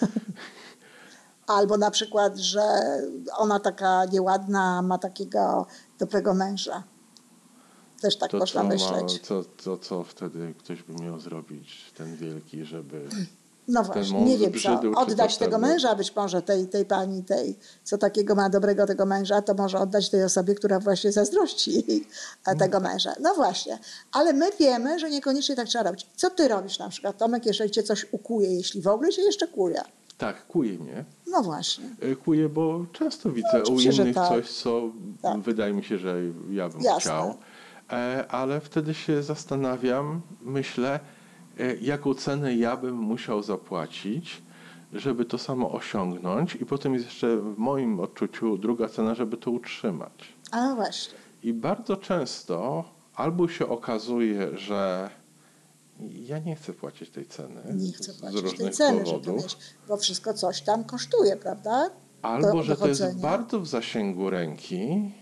Albo 1.48 1.76
na 1.76 1.90
przykład, 1.90 2.36
że 2.36 2.62
ona 3.36 3.60
taka 3.60 4.04
nieładna 4.04 4.82
ma 4.82 4.98
takiego 4.98 5.66
dobrego 5.98 6.34
męża. 6.34 6.82
Też 8.00 8.16
tak 8.16 8.30
To 8.30 8.38
można 8.38 8.60
co, 8.60 8.66
ma, 8.66 8.72
myśleć. 8.74 9.20
co, 9.26 9.44
co, 9.58 9.78
co 9.78 10.04
wtedy 10.04 10.54
ktoś 10.58 10.82
by 10.82 11.02
miał 11.04 11.20
zrobić, 11.20 11.92
ten 11.96 12.16
wielki, 12.16 12.64
żeby... 12.64 13.08
No 13.68 13.84
ten 13.84 13.92
właśnie, 13.92 14.24
nie 14.24 14.38
wiem 14.38 14.52
co, 14.62 14.80
oddać 14.96 15.34
to 15.38 15.44
tego 15.44 15.58
wtedy? 15.58 15.72
męża, 15.72 15.94
być 15.94 16.16
może 16.16 16.42
tej, 16.42 16.68
tej 16.68 16.84
pani, 16.84 17.24
tej, 17.24 17.58
co 17.84 17.98
takiego 17.98 18.34
ma 18.34 18.50
dobrego 18.50 18.86
tego 18.86 19.06
męża, 19.06 19.42
to 19.42 19.54
może 19.54 19.78
oddać 19.78 20.10
tej 20.10 20.24
osobie, 20.24 20.54
która 20.54 20.80
właśnie 20.80 21.12
zazdrości 21.12 22.04
e, 22.46 22.56
tego 22.62 22.80
męża. 22.80 23.14
No 23.20 23.34
właśnie, 23.34 23.78
ale 24.12 24.32
my 24.32 24.50
wiemy, 24.60 24.98
że 24.98 25.10
niekoniecznie 25.10 25.56
tak 25.56 25.68
trzeba 25.68 25.84
robić. 25.84 26.06
Co 26.16 26.30
ty 26.30 26.48
robisz 26.48 26.78
na 26.78 26.88
przykład, 26.88 27.18
Tomek, 27.18 27.46
jeżeli 27.46 27.70
cię 27.70 27.82
coś 27.82 28.06
ukuje, 28.12 28.54
jeśli 28.54 28.82
w 28.82 28.88
ogóle 28.88 29.12
się 29.12 29.22
jeszcze 29.22 29.46
kuje? 29.48 29.82
Tak, 30.18 30.46
kuje 30.46 30.78
mnie. 30.78 31.04
No 31.26 31.42
właśnie. 31.42 31.84
E, 32.00 32.16
Kuje, 32.16 32.48
bo 32.48 32.84
często 32.92 33.30
widzę 33.32 33.58
u 33.58 33.62
oczywiście, 33.62 33.92
że 33.92 34.02
innych 34.02 34.14
tak. 34.14 34.28
coś, 34.28 34.50
co 34.50 34.82
Tak. 35.22 35.40
wydaje 35.40 35.72
mi 35.72 35.84
się, 35.84 35.98
że 35.98 36.16
ja 36.50 36.68
bym 36.68 36.80
Jasne. 36.80 37.00
chciał. 37.00 37.34
E, 37.92 38.24
Ale 38.28 38.60
wtedy 38.60 38.94
się 38.94 39.22
zastanawiam, 39.22 40.20
myślę, 40.42 41.00
e, 41.58 41.76
jaką 41.76 42.14
cenę 42.14 42.54
ja 42.56 42.76
bym 42.76 42.94
musiał 42.96 43.42
zapłacić, 43.42 44.42
żeby 44.92 45.24
to 45.24 45.38
samo 45.38 45.72
osiągnąć. 45.72 46.54
I 46.54 46.66
potem 46.66 46.94
jest 46.94 47.06
jeszcze 47.06 47.36
w 47.36 47.58
moim 47.58 48.00
odczuciu 48.00 48.58
druga 48.58 48.88
cena, 48.88 49.14
żeby 49.14 49.36
to 49.36 49.50
utrzymać. 49.50 50.32
A 50.50 50.68
no 50.68 50.74
właśnie. 50.76 51.18
I 51.42 51.52
bardzo 51.52 51.96
często 51.96 52.84
albo 53.14 53.48
się 53.48 53.68
okazuje, 53.68 54.58
że 54.58 55.10
ja 56.10 56.38
nie 56.38 56.56
chcę 56.56 56.72
płacić 56.72 57.10
tej 57.10 57.26
ceny. 57.26 57.62
Nie 57.74 57.92
chcę 57.92 58.14
płacić 58.14 58.40
różnych 58.40 58.60
tej 58.60 58.70
ceny, 58.70 59.04
powodów. 59.04 59.56
bo 59.88 59.96
wszystko 59.96 60.34
coś 60.34 60.62
tam 60.62 60.84
kosztuje, 60.84 61.36
prawda? 61.36 61.90
Albo, 62.22 62.52
do 62.52 62.62
że 62.62 62.76
to 62.76 62.88
jest 62.88 63.20
bardzo 63.20 63.60
w 63.60 63.66
zasięgu 63.66 64.30
ręki 64.30 65.12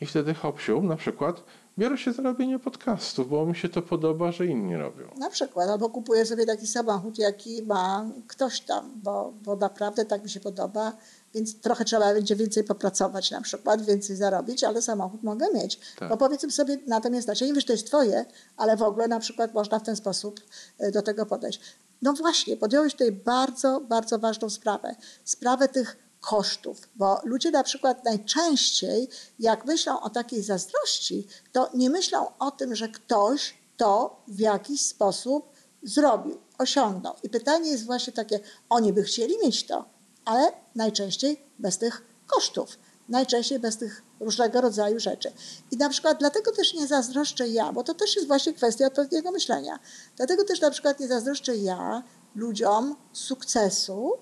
i 0.00 0.06
wtedy 0.06 0.34
hopsiu, 0.34 0.82
na 0.82 0.96
przykład 0.96 1.44
biorę 1.78 1.98
się 1.98 2.12
za 2.12 2.22
robienie 2.22 2.58
podcastów, 2.58 3.28
bo 3.28 3.46
mi 3.46 3.56
się 3.56 3.68
to 3.68 3.82
podoba, 3.82 4.32
że 4.32 4.46
inni 4.46 4.76
robią. 4.76 5.10
Na 5.18 5.30
przykład, 5.30 5.68
albo 5.68 5.90
kupuję 5.90 6.26
sobie 6.26 6.46
taki 6.46 6.66
samochód, 6.66 7.18
jaki 7.18 7.62
ma 7.62 8.06
ktoś 8.26 8.60
tam, 8.60 9.00
bo, 9.02 9.32
bo 9.42 9.56
naprawdę 9.56 10.04
tak 10.04 10.22
mi 10.22 10.30
się 10.30 10.40
podoba, 10.40 10.92
więc 11.34 11.60
trochę 11.60 11.84
trzeba 11.84 12.14
będzie 12.14 12.36
więcej 12.36 12.64
popracować 12.64 13.30
na 13.30 13.40
przykład, 13.40 13.82
więcej 13.82 14.16
zarobić, 14.16 14.64
ale 14.64 14.82
samochód 14.82 15.22
mogę 15.22 15.46
mieć. 15.54 15.80
Tak. 15.98 16.08
Bo 16.08 16.16
powiedzmy 16.16 16.50
sobie 16.50 16.78
na 16.86 17.00
tym 17.00 17.14
jest 17.14 17.28
ja 17.28 17.34
nie 17.34 17.46
wiem, 17.46 17.60
że 17.60 17.66
to 17.66 17.72
jest 17.72 17.86
twoje, 17.86 18.24
ale 18.56 18.76
w 18.76 18.82
ogóle 18.82 19.08
na 19.08 19.20
przykład 19.20 19.54
można 19.54 19.78
w 19.78 19.82
ten 19.82 19.96
sposób 19.96 20.40
e, 20.78 20.90
do 20.90 21.02
tego 21.02 21.26
podejść. 21.26 21.60
No 22.02 22.12
właśnie, 22.12 22.56
podjąłeś 22.56 22.92
tutaj 22.92 23.12
bardzo, 23.12 23.80
bardzo 23.80 24.18
ważną 24.18 24.50
sprawę. 24.50 24.94
Sprawę 25.24 25.68
tych 25.68 25.96
kosztów, 26.20 26.88
bo 26.94 27.20
ludzie 27.24 27.50
na 27.50 27.62
przykład 27.62 28.04
najczęściej, 28.04 29.08
jak 29.38 29.64
myślą 29.64 30.00
o 30.00 30.10
takiej 30.10 30.42
zazdrości, 30.42 31.26
to 31.52 31.70
nie 31.74 31.90
myślą 31.90 32.38
o 32.38 32.50
tym, 32.50 32.74
że 32.74 32.88
ktoś 32.88 33.54
to 33.76 34.22
w 34.28 34.38
jakiś 34.38 34.86
sposób 34.86 35.52
zrobił, 35.82 36.38
osiągnął. 36.58 37.14
I 37.22 37.28
pytanie 37.28 37.70
jest 37.70 37.84
właśnie 37.84 38.12
takie, 38.12 38.40
oni 38.68 38.92
by 38.92 39.02
chcieli 39.02 39.34
mieć 39.44 39.66
to, 39.66 39.93
ale 40.24 40.52
najczęściej 40.74 41.40
bez 41.58 41.78
tych 41.78 42.02
kosztów, 42.26 42.78
najczęściej 43.08 43.58
bez 43.58 43.76
tych 43.76 44.02
różnego 44.20 44.60
rodzaju 44.60 45.00
rzeczy. 45.00 45.32
I 45.70 45.76
na 45.76 45.88
przykład 45.88 46.18
dlatego 46.18 46.52
też 46.52 46.74
nie 46.74 46.86
zazdroszczę 46.86 47.48
ja, 47.48 47.72
bo 47.72 47.84
to 47.84 47.94
też 47.94 48.16
jest 48.16 48.28
właśnie 48.28 48.52
kwestia 48.52 48.86
odpowiedniego 48.86 49.30
myślenia. 49.30 49.78
Dlatego 50.16 50.44
też 50.44 50.60
na 50.60 50.70
przykład 50.70 51.00
nie 51.00 51.08
zazdroszczę 51.08 51.56
ja 51.56 52.02
ludziom 52.34 52.96
sukcesu, 53.12 54.12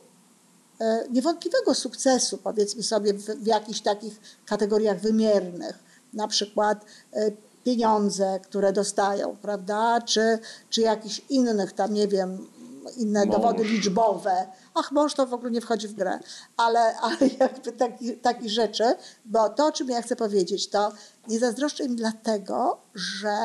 e, 0.81 1.05
niewątpliwego 1.11 1.75
sukcesu, 1.75 2.39
powiedzmy 2.39 2.83
sobie, 2.83 3.15
w, 3.15 3.25
w 3.25 3.47
jakichś 3.47 3.81
takich 3.81 4.21
kategoriach 4.47 5.01
wymiernych, 5.01 5.79
na 6.13 6.29
przykład 6.29 6.85
e, 7.13 7.31
pieniądze, 7.65 8.41
które 8.43 8.73
dostają, 8.73 9.37
prawda, 9.43 10.01
czy, 10.01 10.39
czy 10.71 10.81
jakichś 10.81 11.23
innych 11.29 11.73
tam, 11.73 11.95
nie 11.95 12.09
wiem, 12.09 12.47
inne 12.91 13.27
Mąż. 13.27 13.37
dowody 13.37 13.65
liczbowe. 13.65 14.47
Ach, 14.75 14.93
mąż 14.93 15.15
to 15.15 15.27
w 15.27 15.35
ogóle 15.35 15.51
nie 15.51 15.61
wchodzi 15.61 15.89
w 15.89 15.93
grę, 15.95 16.19
ale, 16.57 16.97
ale 16.97 17.17
jakby 17.41 17.73
taki, 17.73 18.17
takich 18.17 18.51
rzeczy, 18.51 18.85
bo 19.25 19.49
to, 19.49 19.67
o 19.67 19.73
czym 19.73 19.89
ja 19.89 20.03
chcę 20.03 20.17
powiedzieć, 20.17 20.69
to 20.71 20.93
nie 21.29 21.39
zazdroszczę 21.39 21.85
im 21.85 21.97
dlatego, 21.97 22.81
że 22.95 23.37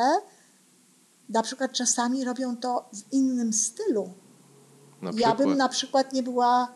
na 1.28 1.42
przykład 1.42 1.72
czasami 1.72 2.24
robią 2.24 2.56
to 2.56 2.88
w 2.92 3.12
innym 3.12 3.52
stylu. 3.52 4.10
Ja 5.14 5.34
bym 5.34 5.56
na 5.56 5.68
przykład 5.68 6.12
nie 6.12 6.22
była, 6.22 6.68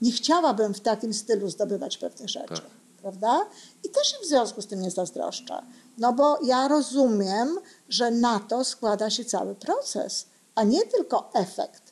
nie 0.00 0.12
chciałabym 0.12 0.74
w 0.74 0.80
takim 0.80 1.14
stylu 1.14 1.50
zdobywać 1.50 1.98
pewne 1.98 2.28
rzeczy, 2.28 2.48
Tak. 2.48 2.64
prawda? 3.02 3.40
I 3.84 3.88
też 3.90 4.14
im 4.14 4.20
w 4.22 4.26
związku 4.28 4.62
z 4.62 4.66
tym 4.66 4.80
nie 4.80 4.90
zazdroszczę. 4.90 5.62
No 5.98 6.12
bo 6.12 6.38
ja 6.44 6.68
rozumiem, 6.68 7.58
że 7.88 8.10
na 8.10 8.40
to 8.40 8.64
składa 8.64 9.10
się 9.10 9.24
cały 9.24 9.54
proces, 9.54 10.26
a 10.54 10.64
nie 10.64 10.86
tylko 10.86 11.30
efekt. 11.34 11.87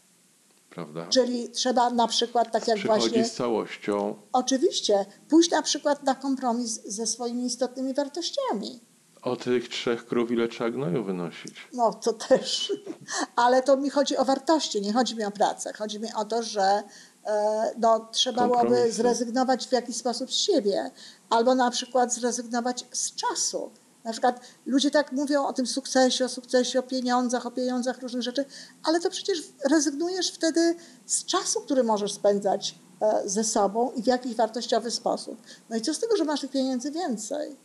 Prawda? 0.77 1.07
Czyli 1.07 1.51
trzeba 1.51 1.91
na 1.91 2.07
przykład, 2.07 2.53
tak 2.53 2.69
jak 2.69 2.79
Przychodzi 2.79 3.01
właśnie, 3.01 3.25
z 3.25 3.35
całością. 3.35 4.17
oczywiście, 4.33 5.07
pójść 5.29 5.51
na 5.51 5.63
przykład 5.63 6.03
na 6.03 6.15
kompromis 6.15 6.81
ze 6.85 7.07
swoimi 7.07 7.47
istotnymi 7.47 7.95
wartościami. 7.95 8.81
O 9.23 9.37
tych 9.37 9.69
trzech 9.69 10.07
krów 10.07 10.31
ile 10.31 10.49
trzeba 10.49 10.71
gnoju 10.71 11.05
wynosić. 11.05 11.55
No 11.73 11.95
to 11.95 12.13
też. 12.13 12.73
Ale 13.37 13.63
to 13.63 13.77
mi 13.77 13.91
chodzi 13.91 14.17
o 14.17 14.25
wartości, 14.25 14.81
nie 14.83 14.93
chodzi 14.93 15.17
mi 15.17 15.25
o 15.25 15.31
pracę. 15.31 15.73
Chodzi 15.73 16.01
mi 16.01 16.09
o 16.17 16.25
to, 16.25 16.43
że 16.43 16.83
e, 17.25 17.75
no, 17.79 18.09
trzeba 18.13 18.49
byłoby 18.49 18.93
zrezygnować 18.93 19.67
w 19.67 19.73
jakiś 19.73 19.97
sposób 19.97 20.33
z 20.33 20.37
siebie, 20.37 20.91
albo 21.31 21.55
na 21.55 21.71
przykład 21.71 22.15
zrezygnować 22.15 22.85
z 22.93 23.15
czasu. 23.15 23.71
Na 24.07 24.13
przykład 24.13 24.41
ludzie 24.67 24.91
tak 24.91 25.13
mówią 25.13 25.47
o 25.47 25.53
tym 25.53 25.67
sukcesie, 25.67 26.25
o 26.25 26.29
sukcesie, 26.29 26.79
o 26.79 26.83
pieniądzach, 26.83 27.47
o 27.47 27.51
pieniądzach, 27.51 28.03
różnych 28.03 28.23
rzeczy, 28.23 28.45
ale 28.83 29.01
to 29.01 29.11
przecież 29.11 29.43
rezygnujesz 29.71 30.31
wtedy 30.31 30.77
z 31.07 31.25
czasu, 31.25 31.61
który 31.61 31.85
możesz 31.85 32.13
spędzać 32.13 32.79
e, 33.01 33.29
ze 33.29 33.45
sobą 33.45 33.91
i 33.93 34.03
w 34.03 34.07
jakiś 34.07 34.35
wartościowy 34.35 34.91
sposób. 34.91 35.43
No 35.71 35.77
i 35.77 35.81
co 35.81 35.95
z 35.95 35.99
tego, 35.99 36.17
że 36.17 36.25
masz 36.25 36.41
tych 36.41 36.51
pieniędzy 36.51 36.91
więcej? 36.91 37.57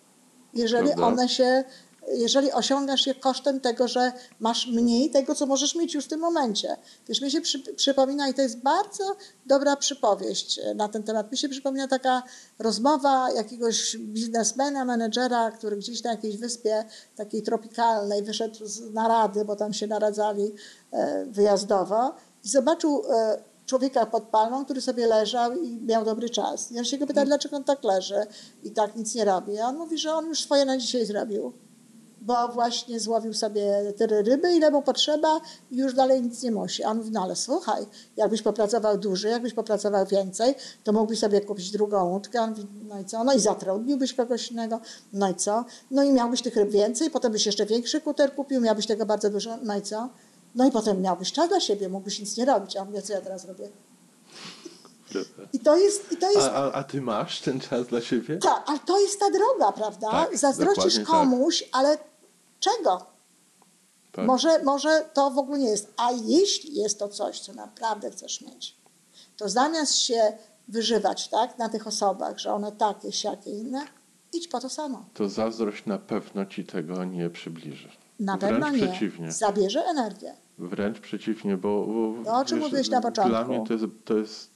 Jeżeli 0.53 0.93
one 0.93 1.29
się, 1.29 1.63
jeżeli 2.07 2.51
osiągasz 2.51 3.07
je 3.07 3.15
kosztem 3.15 3.59
tego, 3.59 3.87
że 3.87 4.11
masz 4.39 4.67
mniej 4.67 5.09
tego, 5.09 5.35
co 5.35 5.45
możesz 5.45 5.75
mieć 5.75 5.93
już 5.93 6.05
w 6.05 6.07
tym 6.07 6.19
momencie. 6.19 6.77
Wiesz, 7.07 7.21
mi 7.21 7.31
się 7.31 7.41
przy, 7.41 7.59
przypomina, 7.59 8.29
i 8.29 8.33
to 8.33 8.41
jest 8.41 8.59
bardzo 8.59 9.15
dobra 9.45 9.75
przypowieść 9.75 10.59
e, 10.59 10.73
na 10.73 10.87
ten 10.87 11.03
temat, 11.03 11.31
mi 11.31 11.37
się 11.37 11.49
przypomina 11.49 11.87
taka 11.87 12.23
rozmowa 12.59 13.31
jakiegoś 13.31 13.97
biznesmena, 13.97 14.85
menedżera, 14.85 15.51
który 15.51 15.77
gdzieś 15.77 16.03
na 16.03 16.11
jakiejś 16.11 16.37
wyspie 16.37 16.85
takiej 17.15 17.41
tropikalnej 17.41 18.23
wyszedł 18.23 18.65
z 18.65 18.93
narady, 18.93 19.45
bo 19.45 19.55
tam 19.55 19.73
się 19.73 19.87
naradzali 19.87 20.53
e, 20.91 21.25
wyjazdowo 21.25 22.15
i 22.43 22.49
zobaczył 22.49 23.03
e, 23.09 23.43
człowieka 23.65 24.05
pod 24.05 24.23
palmą, 24.23 24.65
który 24.65 24.81
sobie 24.81 25.07
leżał 25.07 25.53
i 25.53 25.81
miał 25.81 26.05
dobry 26.05 26.29
czas. 26.29 26.71
I 26.71 26.77
on 26.77 26.85
się 26.85 26.97
go 26.97 27.07
pyta, 27.07 27.25
dlaczego 27.25 27.57
on 27.57 27.63
tak 27.63 27.83
leży 27.83 28.25
i 28.63 28.71
tak 28.71 28.95
nic 28.95 29.15
nie 29.15 29.25
robi. 29.25 29.59
A 29.59 29.67
on 29.67 29.77
mówi, 29.77 29.97
że 29.97 30.13
on 30.13 30.25
już 30.25 30.43
swoje 30.43 30.65
na 30.65 30.77
dzisiaj 30.77 31.05
zrobił, 31.05 31.53
bo 32.21 32.47
właśnie 32.47 32.99
złowił 32.99 33.33
sobie 33.33 33.93
tyle 33.97 34.21
ryby, 34.21 34.53
ile 34.53 34.71
mu 34.71 34.81
potrzeba 34.81 35.41
i 35.71 35.77
już 35.77 35.93
dalej 35.93 36.21
nic 36.21 36.43
nie 36.43 36.51
musi. 36.51 36.83
A 36.83 36.89
on 36.89 36.97
mówi, 36.97 37.11
no 37.11 37.23
ale 37.23 37.35
słuchaj, 37.35 37.85
jakbyś 38.17 38.41
popracował 38.41 38.97
dłużej, 38.97 39.31
jakbyś 39.31 39.53
popracował 39.53 40.05
więcej, 40.05 40.55
to 40.83 40.93
mógłbyś 40.93 41.19
sobie 41.19 41.41
kupić 41.41 41.71
drugą 41.71 42.09
łódkę. 42.09 42.47
Mówi, 42.47 42.67
no 42.83 42.99
i 42.99 43.05
co? 43.05 43.23
No 43.23 43.33
i 43.33 43.39
zatrudniłbyś 43.39 44.13
kogoś 44.13 44.51
innego. 44.51 44.79
No 45.13 45.29
i 45.29 45.35
co? 45.35 45.65
No 45.91 46.03
i 46.03 46.11
miałbyś 46.11 46.41
tych 46.41 46.55
ryb 46.55 46.69
więcej, 46.69 47.09
potem 47.11 47.31
byś 47.31 47.45
jeszcze 47.45 47.65
większy 47.65 48.01
kuter 48.01 48.35
kupił, 48.35 48.61
miałbyś 48.61 48.87
tego 48.87 49.05
bardzo 49.05 49.29
dużo. 49.29 49.57
No 49.63 49.77
i 49.77 49.81
co? 49.81 50.09
No 50.55 50.67
i 50.67 50.71
potem 50.71 51.01
miałbyś 51.01 51.31
czas 51.31 51.49
dla 51.49 51.59
siebie, 51.59 51.89
mógłbyś 51.89 52.19
nic 52.19 52.37
nie 52.37 52.45
robić. 52.45 52.77
A 52.77 52.81
on 52.81 52.87
mówi, 52.91 53.01
co 53.03 53.13
ja 53.13 53.21
teraz 53.21 53.45
robię? 53.45 53.69
I 55.53 55.59
to 55.59 55.77
jest, 55.77 56.11
i 56.11 56.17
to 56.17 56.31
jest 56.31 56.47
A, 56.47 56.53
a, 56.53 56.71
a 56.71 56.83
ty 56.83 57.01
masz 57.01 57.41
ten 57.41 57.59
czas 57.59 57.87
dla 57.87 58.01
siebie? 58.01 58.37
tak, 58.37 58.63
ale 58.65 58.79
to 58.79 58.99
jest 58.99 59.19
ta 59.19 59.31
droga, 59.31 59.71
prawda? 59.71 60.11
Tak, 60.11 60.37
Zazdrościsz 60.37 60.95
tak. 60.95 61.05
komuś, 61.05 61.69
ale 61.71 61.97
czego? 62.61 63.05
Tak. 64.11 64.25
Może, 64.25 64.63
może 64.63 65.09
to 65.13 65.31
w 65.31 65.37
ogóle 65.37 65.59
nie 65.59 65.69
jest. 65.69 65.93
A 65.97 66.11
jeśli 66.11 66.75
jest 66.75 66.99
to 66.99 67.07
coś, 67.07 67.39
co 67.39 67.53
naprawdę 67.53 68.11
chcesz 68.11 68.41
mieć, 68.41 68.75
to 69.37 69.49
zamiast 69.49 69.95
się 69.95 70.33
wyżywać 70.67 71.27
tak, 71.27 71.57
na 71.57 71.69
tych 71.69 71.87
osobach, 71.87 72.39
że 72.39 72.53
one 72.53 72.71
takie, 72.71 73.11
siakie, 73.11 73.51
inne, 73.51 73.85
idź 74.33 74.47
po 74.47 74.59
to 74.59 74.69
samo. 74.69 75.05
To 75.13 75.29
zazdrość 75.29 75.85
na 75.85 75.97
pewno 75.97 76.45
ci 76.45 76.65
tego 76.65 77.03
nie 77.03 77.29
przybliży. 77.29 77.89
Na 78.19 78.37
Wręcz 78.37 78.53
pewno 78.53 78.69
nie. 78.69 78.87
przeciwnie. 78.87 79.31
Zabierze 79.31 79.85
energię. 79.85 80.33
Wręcz 80.57 80.99
przeciwnie, 80.99 81.57
bo, 81.57 81.87
bo 81.87 82.23
To, 82.25 82.37
o 82.37 82.45
czym 82.45 82.59
mówiłeś 82.59 82.89
na 82.89 83.01
początku. 83.01 83.29
Dla 83.29 83.45
mnie 83.45 83.63
to 83.67 83.73
jest, 83.73 83.85
to 84.05 84.17
jest 84.17 84.51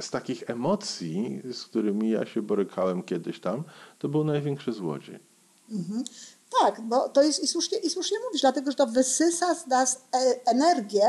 z 0.00 0.10
takich 0.10 0.50
emocji, 0.50 1.42
z 1.52 1.64
którymi 1.64 2.10
ja 2.10 2.26
się 2.26 2.42
borykałem 2.42 3.02
kiedyś 3.02 3.40
tam, 3.40 3.64
to 3.98 4.08
był 4.08 4.24
największy 4.24 4.72
złodziej. 4.72 5.18
Tak, 6.60 6.80
bo 6.80 7.08
to 7.08 7.22
jest 7.22 7.42
i 7.42 7.46
słusznie, 7.46 7.78
i 7.78 7.90
słusznie 7.90 8.18
mówisz, 8.26 8.40
dlatego 8.40 8.70
że 8.70 8.76
to 8.76 8.86
wysysa 8.86 9.54
z 9.54 9.66
nas 9.66 10.04
e, 10.14 10.46
energię. 10.46 11.02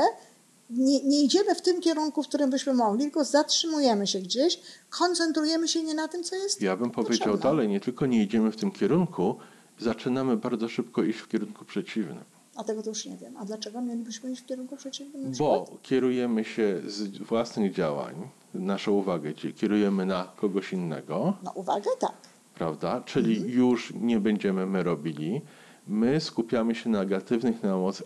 Nie, 0.69 1.03
nie 1.03 1.23
idziemy 1.23 1.55
w 1.55 1.61
tym 1.61 1.81
kierunku, 1.81 2.23
w 2.23 2.27
którym 2.27 2.49
byśmy 2.49 2.73
mogli, 2.73 3.01
tylko 3.01 3.23
zatrzymujemy 3.25 4.07
się 4.07 4.19
gdzieś, 4.19 4.59
koncentrujemy 4.89 5.67
się 5.67 5.83
nie 5.83 5.93
na 5.93 6.07
tym, 6.07 6.23
co 6.23 6.35
jest. 6.35 6.61
Ja 6.61 6.77
bym 6.77 6.91
powiedział 6.91 7.33
potrzebne. 7.33 7.49
dalej, 7.51 7.67
nie 7.69 7.79
tylko 7.79 8.05
nie 8.05 8.23
idziemy 8.23 8.51
w 8.51 8.57
tym 8.57 8.71
kierunku, 8.71 9.35
zaczynamy 9.79 10.37
bardzo 10.37 10.69
szybko 10.69 11.03
iść 11.03 11.19
w 11.19 11.27
kierunku 11.27 11.65
przeciwnym. 11.65 12.23
A 12.55 12.63
tego 12.63 12.83
to 12.83 12.89
już 12.89 13.05
nie 13.05 13.17
wiem. 13.17 13.37
A 13.37 13.45
dlaczego 13.45 13.81
mielibyśmy 13.81 14.31
iść 14.31 14.41
w 14.41 14.45
kierunku 14.45 14.77
przeciwnym? 14.77 15.31
na 15.31 15.37
Bo 15.37 15.77
kierujemy 15.81 16.43
się 16.43 16.81
z 16.87 17.17
własnych 17.17 17.73
działań, 17.73 18.29
naszą 18.53 18.91
uwagę 18.91 19.33
kierujemy 19.33 20.05
na 20.05 20.31
kogoś 20.37 20.73
innego, 20.73 21.33
No 21.43 21.51
uwagę, 21.55 21.89
tak. 21.99 22.13
Prawda? 22.55 23.01
Czyli 23.01 23.35
Mhm. 23.35 23.53
już 23.53 23.93
nie 24.01 24.19
będziemy 24.19 24.65
my 24.65 24.83
robili. 24.83 25.41
My 25.87 26.21
skupiamy 26.21 26.75
się 26.75 26.89
na 26.89 26.99
negatywnych 26.99 27.55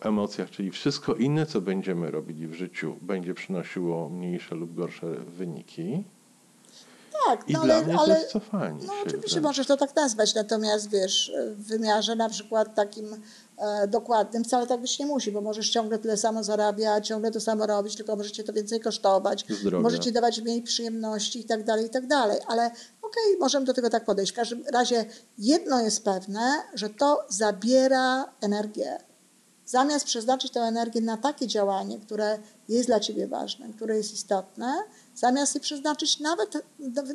emocjach, 0.01 0.49
czyli 0.49 0.71
wszystko 0.71 1.13
inne, 1.15 1.45
co 1.45 1.61
będziemy 1.61 2.11
robili 2.11 2.47
w 2.47 2.53
życiu, 2.53 2.95
będzie 3.01 3.33
przynosiło 3.33 4.09
mniejsze 4.09 4.55
lub 4.55 4.75
gorsze 4.75 5.07
wyniki. 5.15 6.03
Tak, 7.27 7.49
I 7.49 7.53
no 7.53 7.61
dla 7.63 7.75
ale, 7.75 7.85
mnie 7.85 7.93
to 7.95 7.99
ale 8.01 8.19
jest 8.19 8.31
cofanie 8.31 8.79
no 8.87 8.93
oczywiście 9.05 9.31
wręcz. 9.35 9.43
możesz 9.43 9.67
to 9.67 9.77
tak 9.77 9.95
nazwać, 9.95 10.35
natomiast 10.35 10.89
wiesz, 10.89 11.31
w 11.55 11.67
wymiarze 11.67 12.15
na 12.15 12.29
przykład 12.29 12.75
takim 12.75 13.05
e, 13.57 13.87
dokładnym 13.87 14.43
wcale 14.43 14.67
tak 14.67 14.81
być 14.81 14.99
nie 14.99 15.05
musi, 15.05 15.31
bo 15.31 15.41
możesz 15.41 15.69
ciągle 15.69 15.99
tyle 15.99 16.17
samo 16.17 16.43
zarabiać, 16.43 17.07
ciągle 17.07 17.31
to 17.31 17.39
samo 17.39 17.65
robić, 17.67 17.95
tylko 17.95 18.15
możecie 18.15 18.43
to 18.43 18.53
więcej 18.53 18.79
kosztować, 18.79 19.45
Zdrowia. 19.49 19.83
możecie 19.83 20.11
dawać 20.11 20.41
mniej 20.41 20.61
przyjemności 20.61 21.39
i 21.39 21.43
tak 21.43 21.63
dalej, 21.63 21.85
i 21.85 21.89
tak 21.89 22.07
dalej, 22.07 22.39
ale 22.47 22.71
okej, 23.09 23.37
możemy 23.39 23.65
do 23.65 23.73
tego 23.73 23.89
tak 23.89 24.05
podejść. 24.05 24.31
W 24.31 24.35
każdym 24.35 24.63
razie 24.67 25.05
jedno 25.37 25.81
jest 25.81 26.03
pewne, 26.03 26.63
że 26.73 26.89
to 26.89 27.25
zabiera 27.29 28.33
energię. 28.41 28.97
zamiast 29.65 30.05
przeznaczyć 30.05 30.51
tę 30.51 30.59
energię 30.59 31.01
na 31.01 31.17
takie 31.17 31.47
działanie, 31.47 31.99
które 31.99 32.39
jest 32.69 32.87
dla 32.87 32.99
ciebie 32.99 33.27
ważne, 33.27 33.73
które 33.73 33.97
jest 33.97 34.13
istotne, 34.13 34.83
zamiast 35.15 35.55
je 35.55 35.61
przeznaczyć 35.61 36.19
nawet 36.19 36.53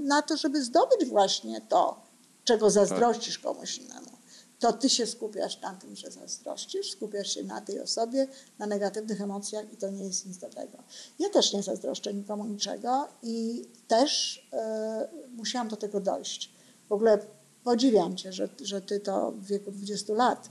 na 0.00 0.22
to, 0.22 0.36
żeby 0.36 0.62
zdobyć 0.62 1.08
właśnie 1.08 1.60
to, 1.60 2.00
czego 2.44 2.70
zazdrościsz 2.70 3.38
komuś 3.38 3.78
innemu, 3.78 4.13
to 4.58 4.72
ty 4.72 4.90
się 4.90 5.06
skupiasz 5.06 5.60
na 5.60 5.74
tym, 5.74 5.96
że 5.96 6.10
zazdrościsz, 6.10 6.90
skupiasz 6.90 7.34
się 7.34 7.42
na 7.42 7.60
tej 7.60 7.80
osobie, 7.80 8.26
na 8.58 8.66
negatywnych 8.66 9.20
emocjach 9.20 9.72
i 9.72 9.76
to 9.76 9.90
nie 9.90 10.04
jest 10.04 10.26
nic 10.26 10.38
dobrego. 10.38 10.78
Ja 11.18 11.30
też 11.30 11.52
nie 11.52 11.62
zazdroszczę 11.62 12.14
nikomu 12.14 12.44
niczego 12.44 13.08
i 13.22 13.64
też 13.88 14.42
e, 14.52 15.08
musiałam 15.36 15.68
do 15.68 15.76
tego 15.76 16.00
dojść. 16.00 16.52
W 16.88 16.92
ogóle 16.92 17.18
podziwiam 17.64 18.16
cię, 18.16 18.32
że, 18.32 18.48
że 18.62 18.80
ty 18.80 19.00
to 19.00 19.32
w 19.32 19.46
wieku 19.46 19.70
20 19.70 20.14
lat 20.14 20.50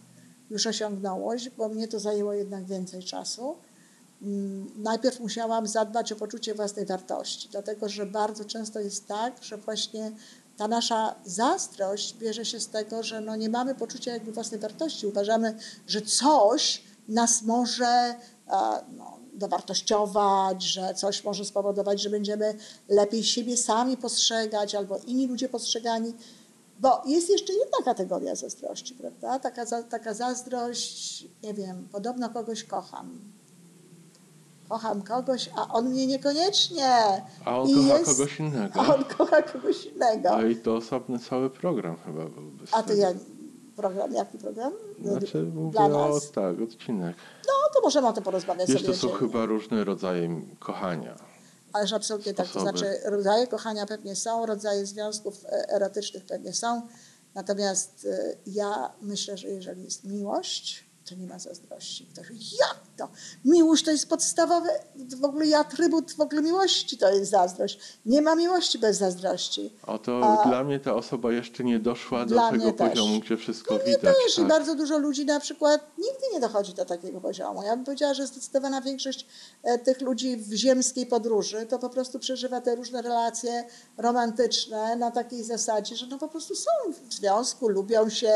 już 0.49 0.67
osiągnąłeś, 0.67 1.49
bo 1.49 1.69
mnie 1.69 1.87
to 1.87 1.99
zajęło 1.99 2.33
jednak 2.33 2.65
więcej 2.65 3.03
czasu. 3.03 3.55
Mm, 4.21 4.71
Najpierw 4.75 5.19
musiałam 5.19 5.67
zadbać 5.67 6.11
o 6.11 6.15
poczucie 6.15 6.53
własnej 6.53 6.85
wartości, 6.85 7.49
dlatego 7.51 7.89
że 7.89 8.05
bardzo 8.05 8.45
często 8.45 8.79
jest 8.79 9.07
tak, 9.07 9.43
że 9.43 9.57
właśnie 9.57 10.11
ta 10.57 10.67
nasza 10.67 11.15
zazdrość 11.25 12.15
bierze 12.17 12.45
się 12.45 12.59
z 12.59 12.67
tego, 12.67 13.03
że 13.03 13.21
no 13.21 13.35
nie 13.35 13.49
mamy 13.49 13.75
poczucia 13.75 14.11
jakby 14.11 14.31
własnej 14.31 14.59
wartości. 14.59 15.07
Uważamy, 15.07 15.57
że 15.87 16.01
coś 16.01 16.83
nas 17.07 17.41
może 17.41 17.85
e, 17.85 18.15
no, 18.97 19.19
dowartościować, 19.33 20.63
że 20.63 20.93
coś 20.93 21.23
może 21.23 21.45
spowodować, 21.45 22.01
że 22.01 22.09
będziemy 22.09 22.57
lepiej 22.89 23.23
siebie 23.23 23.57
sami 23.57 23.97
postrzegać 23.97 24.75
albo 24.75 24.97
inni 24.97 25.27
ludzie 25.27 25.49
postrzegani. 25.49 26.13
Bo 26.79 27.01
jest 27.05 27.29
jeszcze 27.29 27.53
jedna 27.53 27.77
kategoria 27.85 28.35
zazdrości, 28.35 28.95
prawda? 28.95 29.39
Taka, 29.39 29.83
taka 29.83 30.13
zazdrość, 30.13 31.27
nie 31.43 31.53
wiem, 31.53 31.87
podobno 31.91 32.29
kogoś 32.29 32.63
kocham. 32.63 33.33
Kocham 34.69 35.01
kogoś, 35.01 35.49
a 35.55 35.73
on 35.73 35.89
mnie 35.89 36.07
niekoniecznie. 36.07 36.87
A 37.45 37.59
on 37.59 37.67
I 37.69 37.75
kocha 37.75 37.97
jest- 37.99 38.05
kogoś 38.17 38.39
innego. 38.39 38.79
A 38.81 38.95
on 38.95 39.03
kocha 39.03 39.41
kogoś 39.41 39.85
innego. 39.85 40.29
No 40.37 40.41
i 40.47 40.55
to 40.55 40.75
osobny 40.75 41.19
cały 41.19 41.49
program 41.49 41.97
chyba 42.05 42.25
byłby. 42.25 42.65
A 42.71 42.83
to 42.83 42.93
ja, 42.93 43.07
program, 43.75 44.13
jaki 44.13 44.37
program? 44.37 44.73
Znaczy 45.01 45.43
mówię 45.43 45.71
Dla 45.71 45.85
o, 45.85 46.19
tak, 46.19 46.61
odcinek. 46.61 47.15
No 47.47 47.53
to 47.73 47.81
możemy 47.83 48.07
o 48.07 48.13
tym 48.13 48.23
porozmawiać 48.23 48.69
Wiesz, 48.69 48.81
sobie. 48.81 48.93
to 48.93 48.99
są 48.99 49.09
chyba 49.09 49.45
różne 49.45 49.83
rodzaje 49.83 50.41
kochania. 50.59 51.15
Ależ 51.73 51.93
absolutnie 51.93 52.33
tak. 52.33 52.45
To 52.47 52.51
sposoby. 52.51 52.77
znaczy 52.77 52.97
rodzaje 53.05 53.47
kochania 53.47 53.85
pewnie 53.85 54.15
są, 54.15 54.45
rodzaje 54.45 54.85
związków 54.85 55.45
e, 55.45 55.69
erotycznych 55.69 56.25
pewnie 56.25 56.53
są. 56.53 56.81
Natomiast 57.35 58.07
e, 58.11 58.35
ja 58.45 58.91
myślę, 59.01 59.37
że 59.37 59.47
jeżeli 59.47 59.83
jest 59.83 60.03
miłość, 60.03 60.85
to 61.09 61.15
nie 61.15 61.27
ma 61.27 61.39
zazdrości. 61.39 62.05
Ktoś 62.13 62.27
jak 62.59 62.79
to? 62.97 63.07
Miłość 63.45 63.85
to 63.85 63.91
jest 63.91 64.09
podstawowy 64.09 64.69
w 65.19 65.23
ogóle 65.25 65.57
atrybut 65.57 66.11
w 66.13 66.19
ogóle 66.21 66.41
miłości, 66.41 66.97
to 66.97 67.13
jest 67.13 67.31
zazdrość. 67.31 67.79
Nie 68.05 68.21
ma 68.21 68.35
miłości 68.35 68.79
bez 68.79 68.97
zazdrości. 68.97 69.73
Oto 69.87 70.39
A- 70.43 70.47
dla 70.47 70.63
mnie 70.63 70.79
ta 70.79 70.95
osoba 70.95 71.31
jeszcze 71.31 71.63
nie 71.63 71.79
doszła 71.79 72.19
do 72.25 72.25
Dla 72.25 72.51
tego 72.51 72.63
mnie 72.63 72.73
też. 72.73 72.89
poziomu, 72.89 73.19
gdzie 73.19 73.37
wszystko 73.37 73.73
Nie 73.73 73.79
widać. 73.79 74.01
też 74.01 74.33
i 74.37 74.41
tak. 74.41 74.47
bardzo 74.47 74.75
dużo 74.75 74.97
ludzi 74.97 75.25
na 75.25 75.39
przykład 75.39 75.81
nigdy 75.97 76.23
nie 76.33 76.39
dochodzi 76.39 76.73
do 76.73 76.85
takiego 76.85 77.21
poziomu. 77.21 77.63
Ja 77.63 77.75
bym 77.75 77.85
powiedziała, 77.85 78.13
że 78.13 78.27
zdecydowana 78.27 78.81
większość 78.81 79.27
e, 79.63 79.77
tych 79.79 80.01
ludzi 80.01 80.37
w 80.37 80.53
ziemskiej 80.53 81.05
podróży 81.05 81.65
to 81.69 81.79
po 81.79 81.89
prostu 81.89 82.19
przeżywa 82.19 82.61
te 82.61 82.75
różne 82.75 83.01
relacje 83.01 83.63
romantyczne 83.97 84.95
na 84.95 85.11
takiej 85.11 85.43
zasadzie, 85.43 85.95
że 85.95 86.07
no 86.07 86.17
po 86.17 86.27
prostu 86.27 86.55
są 86.55 86.71
w 87.09 87.13
związku, 87.13 87.67
lubią 87.67 88.09
się, 88.09 88.33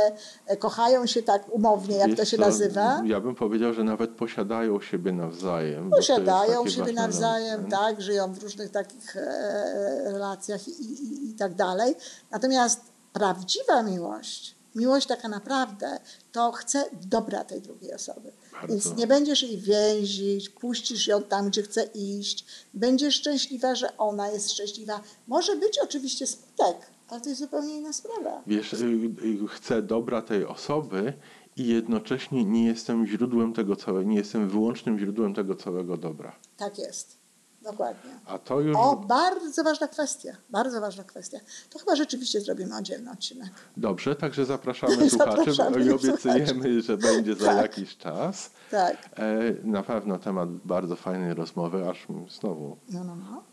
e, 0.47 0.57
kochają 0.57 1.05
się 1.05 1.23
tak 1.23 1.53
umownie, 1.55 1.95
jak 1.97 2.07
Wiesz 2.09 2.17
to 2.17 2.25
się 2.25 2.37
co, 2.37 2.43
nazywa. 2.59 3.01
Ja 3.05 3.19
bym 3.19 3.35
powiedział, 3.35 3.73
że 3.73 3.83
nawet 3.83 4.11
posiadają 4.11 4.81
siebie 4.81 5.11
nawzajem. 5.11 5.89
Posiadają 5.89 6.67
siebie 6.67 6.93
nawzajem, 6.93 7.69
tak, 7.69 8.01
żyją 8.01 8.33
w 8.33 8.43
różnych 8.43 8.71
takich 8.71 9.17
e, 9.17 10.11
relacjach 10.11 10.67
i, 10.67 10.71
i, 10.71 11.29
i 11.29 11.33
tak 11.33 11.53
dalej. 11.53 11.95
Natomiast 12.31 12.81
prawdziwa 13.13 13.83
miłość, 13.83 14.55
miłość 14.75 15.07
taka 15.07 15.27
naprawdę, 15.27 15.99
to 16.31 16.51
chce 16.51 16.85
dobra 16.93 17.43
tej 17.43 17.61
drugiej 17.61 17.93
osoby. 17.93 18.31
Bardzo. 18.51 18.67
Więc 18.67 18.95
nie 18.95 19.07
będziesz 19.07 19.43
jej 19.43 19.57
więzić, 19.57 20.49
puścisz 20.49 21.07
ją 21.07 21.23
tam, 21.23 21.49
gdzie 21.49 21.63
chce 21.63 21.83
iść, 21.83 22.45
będziesz 22.73 23.15
szczęśliwa, 23.15 23.75
że 23.75 23.97
ona 23.97 24.31
jest 24.31 24.51
szczęśliwa. 24.51 25.01
Może 25.27 25.55
być 25.55 25.79
oczywiście 25.79 26.27
smutek, 26.27 26.77
ale 27.07 27.21
to 27.21 27.29
jest 27.29 27.41
zupełnie 27.41 27.77
inna 27.77 27.93
sprawa. 27.93 28.41
Wiesz, 28.47 28.73
y, 28.73 28.85
y, 29.23 29.47
chcę 29.47 29.81
dobra 29.81 30.21
tej 30.21 30.45
osoby 30.45 31.13
i 31.57 31.67
jednocześnie 31.67 32.45
nie 32.45 32.65
jestem 32.65 33.07
źródłem 33.07 33.53
tego 33.53 33.75
całego, 33.75 34.09
nie 34.09 34.15
jestem 34.17 34.49
wyłącznym 34.49 34.99
źródłem 34.99 35.33
tego 35.33 35.55
całego 35.55 35.97
dobra. 35.97 36.35
Tak 36.57 36.77
jest. 36.79 37.17
Dokładnie. 37.63 38.11
A 38.25 38.37
to 38.39 38.59
już 38.61 38.77
O, 38.77 38.95
bardzo 38.95 39.63
ważna 39.63 39.87
kwestia. 39.87 40.31
Bardzo 40.49 40.81
ważna 40.81 41.03
kwestia. 41.03 41.37
To 41.69 41.79
chyba 41.79 41.95
rzeczywiście 41.95 42.41
zrobimy 42.41 42.75
oddzielny 42.77 43.11
odcinek. 43.11 43.49
dobrze, 43.77 44.15
także 44.15 44.45
zapraszamy 44.45 44.95
słuchaczy 45.09 45.53
Zapraszamy 45.53 45.85
i 45.85 45.91
obiecujemy, 45.91 46.81
że 46.81 46.97
będzie 46.97 47.35
za 47.35 47.45
Tak. 47.45 47.57
jakiś 47.61 47.97
czas. 47.97 48.51
Tak. 48.71 49.09
E, 49.15 49.39
Na 49.63 49.83
pewno 49.83 50.19
temat 50.19 50.49
bardzo 50.49 50.95
fajnej 50.95 51.33
rozmowy, 51.33 51.89
aż 51.89 52.07
znowu 52.39 52.77
No, 52.89 53.03
no, 53.03 53.15
no. 53.15 53.43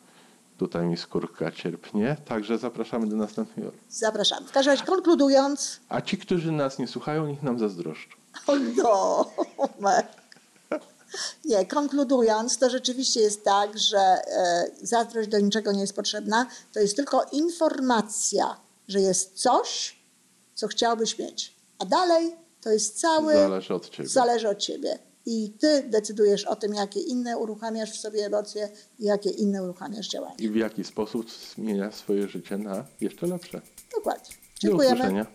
Tutaj 0.59 0.87
mi 0.87 0.97
skórka 0.97 1.53
cierpnie. 1.53 2.17
Także 2.25 2.59
zapraszamy 2.59 3.07
do 3.07 3.17
następnego. 3.17 3.71
Zapraszamy. 3.91 4.47
W 4.47 4.53
każdym 4.53 4.73
razie 4.75 4.85
konkludując, 4.85 5.81
A 5.89 6.01
ci, 6.01 6.19
którzy 6.19 6.53
nas 6.53 6.79
nie 6.79 6.87
słuchają, 6.89 7.27
niech 7.27 7.43
nam 7.43 7.59
zazdroszczą. 7.59 8.17
o 8.85 9.27
no, 9.81 9.91
nie, 11.45 11.67
konkludując, 11.67 12.59
to 12.59 12.71
rzeczywiście 12.71 13.21
jest 13.21 13.45
tak, 13.45 13.79
że 13.79 13.99
e, 13.99 14.65
zazdrość 14.83 15.29
do 15.29 15.39
niczego 15.41 15.73
nie 15.73 15.81
jest 15.81 15.97
potrzebna. 15.97 16.47
To 16.73 16.81
jest 16.81 16.97
tylko 16.97 17.27
informacja, 17.33 18.57
że 18.89 19.01
jest 19.01 19.33
coś, 19.33 19.97
co 20.55 20.69
chciałbyś 20.69 21.19
mieć. 21.19 21.55
A 21.79 21.85
dalej 21.85 22.37
to 22.61 22.71
jest 22.71 23.01
cały, 23.01 23.33
Zależy 23.35 23.75
od 23.75 23.91
ciebie. 23.91 24.09
zależy 24.09 24.49
od 24.49 24.59
ciebie. 24.59 24.99
I 25.27 25.53
ty 25.61 25.83
decydujesz 25.83 26.45
o 26.45 26.57
tym, 26.57 26.75
jakie 26.75 27.01
inne 27.01 27.39
uruchamiasz 27.39 27.91
w 27.91 28.01
sobie 28.01 28.27
emocje 28.27 28.69
i 28.99 29.05
jakie 29.05 29.31
inne 29.31 29.63
uruchamiasz 29.63 30.09
działania. 30.09 30.37
I 30.39 30.49
w 30.49 30.57
jaki 30.57 30.85
sposób 30.85 31.27
zmienia 31.55 31.93
swoje 31.93 32.29
życie 32.29 32.59
na 32.59 32.85
jeszcze 33.01 33.27
lepsze. 33.27 33.61
Dokładnie. 33.97 34.35
Do 34.35 34.69
Dziękujemy. 34.69 34.95
usłyszenia. 34.95 35.27